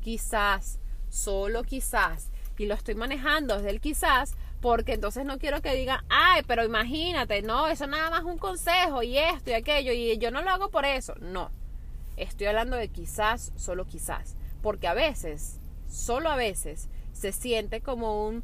[0.02, 2.30] Quizás, solo quizás,
[2.62, 6.64] y lo estoy manejando desde el quizás Porque entonces no quiero que digan, ay, pero
[6.64, 10.52] imagínate, no, eso nada más un consejo y esto y aquello, y yo no lo
[10.52, 11.16] hago por eso.
[11.20, 11.50] No,
[12.16, 14.36] estoy hablando de quizás, solo quizás.
[14.62, 15.60] Porque a veces,
[15.90, 18.44] solo a veces, se siente como un,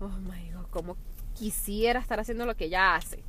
[0.00, 0.98] oh my god, como
[1.34, 3.24] quisiera estar haciendo lo que ella hace.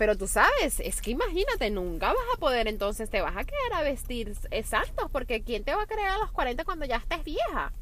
[0.00, 3.74] Pero tú sabes, es que imagínate, nunca vas a poder, entonces te vas a quedar
[3.74, 7.22] a vestir exactos, porque ¿quién te va a creer a los 40 cuando ya estés
[7.22, 7.74] vieja?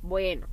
[0.00, 0.46] Bueno,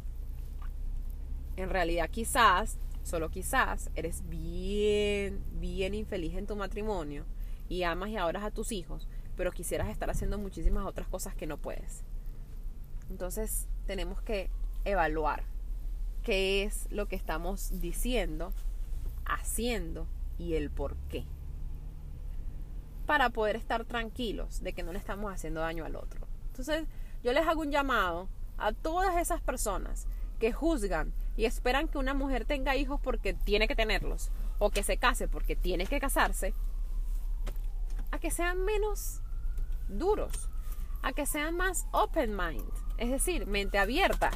[1.56, 7.24] en realidad quizás, solo quizás, eres bien, bien infeliz en tu matrimonio
[7.70, 9.08] y amas y adoras a tus hijos,
[9.38, 12.04] pero quisieras estar haciendo muchísimas otras cosas que no puedes.
[13.10, 14.50] Entonces tenemos que
[14.84, 15.46] evaluar
[16.22, 18.52] qué es lo que estamos diciendo,
[19.26, 20.06] haciendo
[20.38, 21.26] y el por qué.
[23.06, 26.28] Para poder estar tranquilos de que no le estamos haciendo daño al otro.
[26.48, 26.88] Entonces
[27.24, 30.08] yo les hago un llamado a todas esas personas
[30.40, 34.84] que juzgan y esperan que una mujer tenga hijos porque tiene que tenerlos o que
[34.84, 36.54] se case porque tiene que casarse,
[38.12, 39.22] a que sean menos
[39.90, 40.50] duros,
[41.02, 44.32] a que sean más open mind, es decir, mente abierta,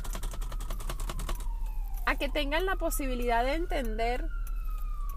[2.06, 4.28] a que tengan la posibilidad de entender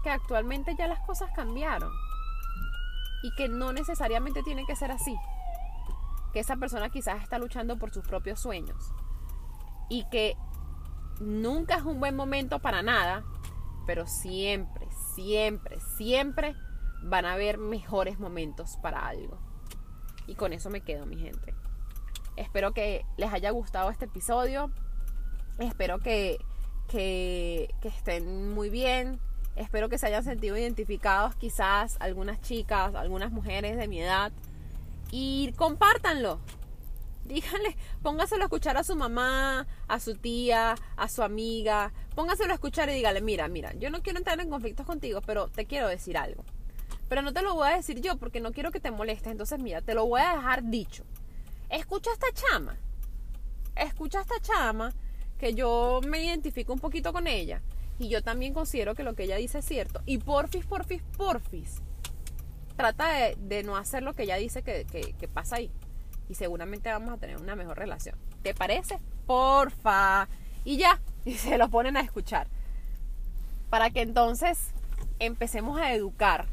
[0.03, 1.91] que actualmente ya las cosas cambiaron
[3.23, 5.15] y que no necesariamente tiene que ser así,
[6.33, 8.93] que esa persona quizás está luchando por sus propios sueños
[9.89, 10.35] y que
[11.19, 13.23] nunca es un buen momento para nada,
[13.85, 16.55] pero siempre, siempre, siempre
[17.03, 19.37] van a haber mejores momentos para algo.
[20.27, 21.53] Y con eso me quedo, mi gente.
[22.35, 24.71] Espero que les haya gustado este episodio.
[25.59, 26.37] Espero que,
[26.87, 29.19] que, que estén muy bien.
[29.55, 34.31] Espero que se hayan sentido identificados quizás algunas chicas, algunas mujeres de mi edad.
[35.11, 36.39] Y compártanlo
[37.25, 42.55] díganle, póngaselo a escuchar a su mamá, a su tía, a su amiga, póngaselo a
[42.55, 45.87] escuchar y dígale, mira, mira, yo no quiero entrar en conflictos contigo, pero te quiero
[45.87, 46.43] decir algo.
[47.09, 49.59] Pero no te lo voy a decir yo porque no quiero que te molestes, entonces
[49.59, 51.03] mira, te lo voy a dejar dicho.
[51.69, 52.77] Escucha esta chama,
[53.75, 54.93] escucha esta chama
[55.37, 57.61] que yo me identifico un poquito con ella
[57.99, 60.01] y yo también considero que lo que ella dice es cierto.
[60.05, 61.81] Y porfis, porfis, porfis,
[62.75, 64.85] trata de, no hacer lo que ella dice que,
[65.17, 65.71] que pasa ahí
[66.29, 68.15] y seguramente vamos a tener una mejor relación.
[68.41, 68.99] ¿Te parece?
[69.25, 70.27] Porfa.
[70.65, 72.47] Y ya, y se lo ponen a escuchar.
[73.69, 74.69] Para que entonces
[75.19, 76.45] empecemos a educar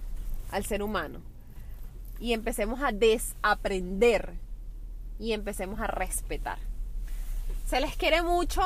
[0.50, 1.20] al ser humano
[2.18, 4.34] y empecemos a desaprender
[5.18, 6.58] y empecemos a respetar.
[7.66, 8.62] Se les quiere mucho,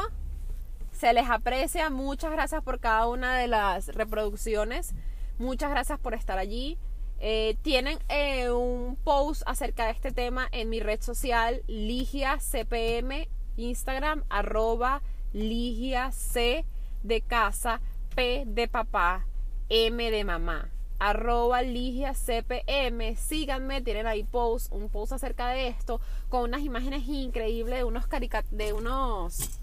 [1.04, 4.94] se les aprecia, muchas gracias por cada una de las reproducciones,
[5.36, 6.78] muchas gracias por estar allí.
[7.20, 13.28] Eh, tienen eh, un post acerca de este tema en mi red social, Ligia CPM,
[13.58, 15.02] Instagram, arroba
[15.34, 16.64] Ligia C
[17.02, 17.82] de casa,
[18.14, 19.26] P de papá,
[19.68, 20.70] M de mamá.
[21.00, 26.00] Arroba Ligia CPM, síganme, tienen ahí post, un post acerca de esto,
[26.30, 28.06] con unas imágenes increíbles de unos
[28.52, 29.60] de unos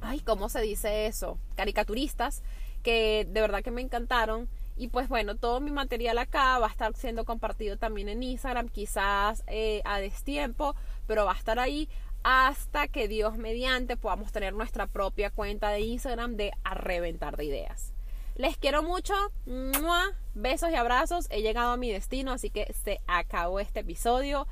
[0.00, 1.38] ay, ¿cómo se dice eso?
[1.56, 2.42] caricaturistas
[2.82, 6.70] que de verdad que me encantaron y pues bueno, todo mi material acá va a
[6.70, 10.74] estar siendo compartido también en Instagram, quizás eh, a destiempo,
[11.06, 11.88] pero va a estar ahí
[12.22, 17.44] hasta que Dios mediante podamos tener nuestra propia cuenta de Instagram de a reventar de
[17.44, 17.92] ideas.
[18.36, 19.12] Les quiero mucho,
[20.32, 24.46] besos y abrazos, he llegado a mi destino, así que se acabó este episodio.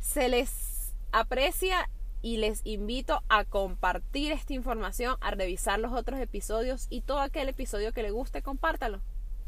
[0.00, 1.88] Se les aprecia
[2.22, 7.48] y les invito a compartir esta información, a revisar los otros episodios y todo aquel
[7.48, 9.00] episodio que le guste, compártalo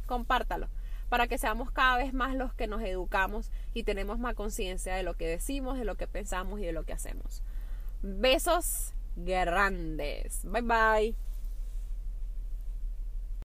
[0.05, 0.69] compártalo
[1.09, 5.03] para que seamos cada vez más los que nos educamos y tenemos más conciencia de
[5.03, 7.43] lo que decimos, de lo que pensamos y de lo que hacemos.
[8.03, 10.41] Besos grandes.
[10.45, 11.34] Bye bye.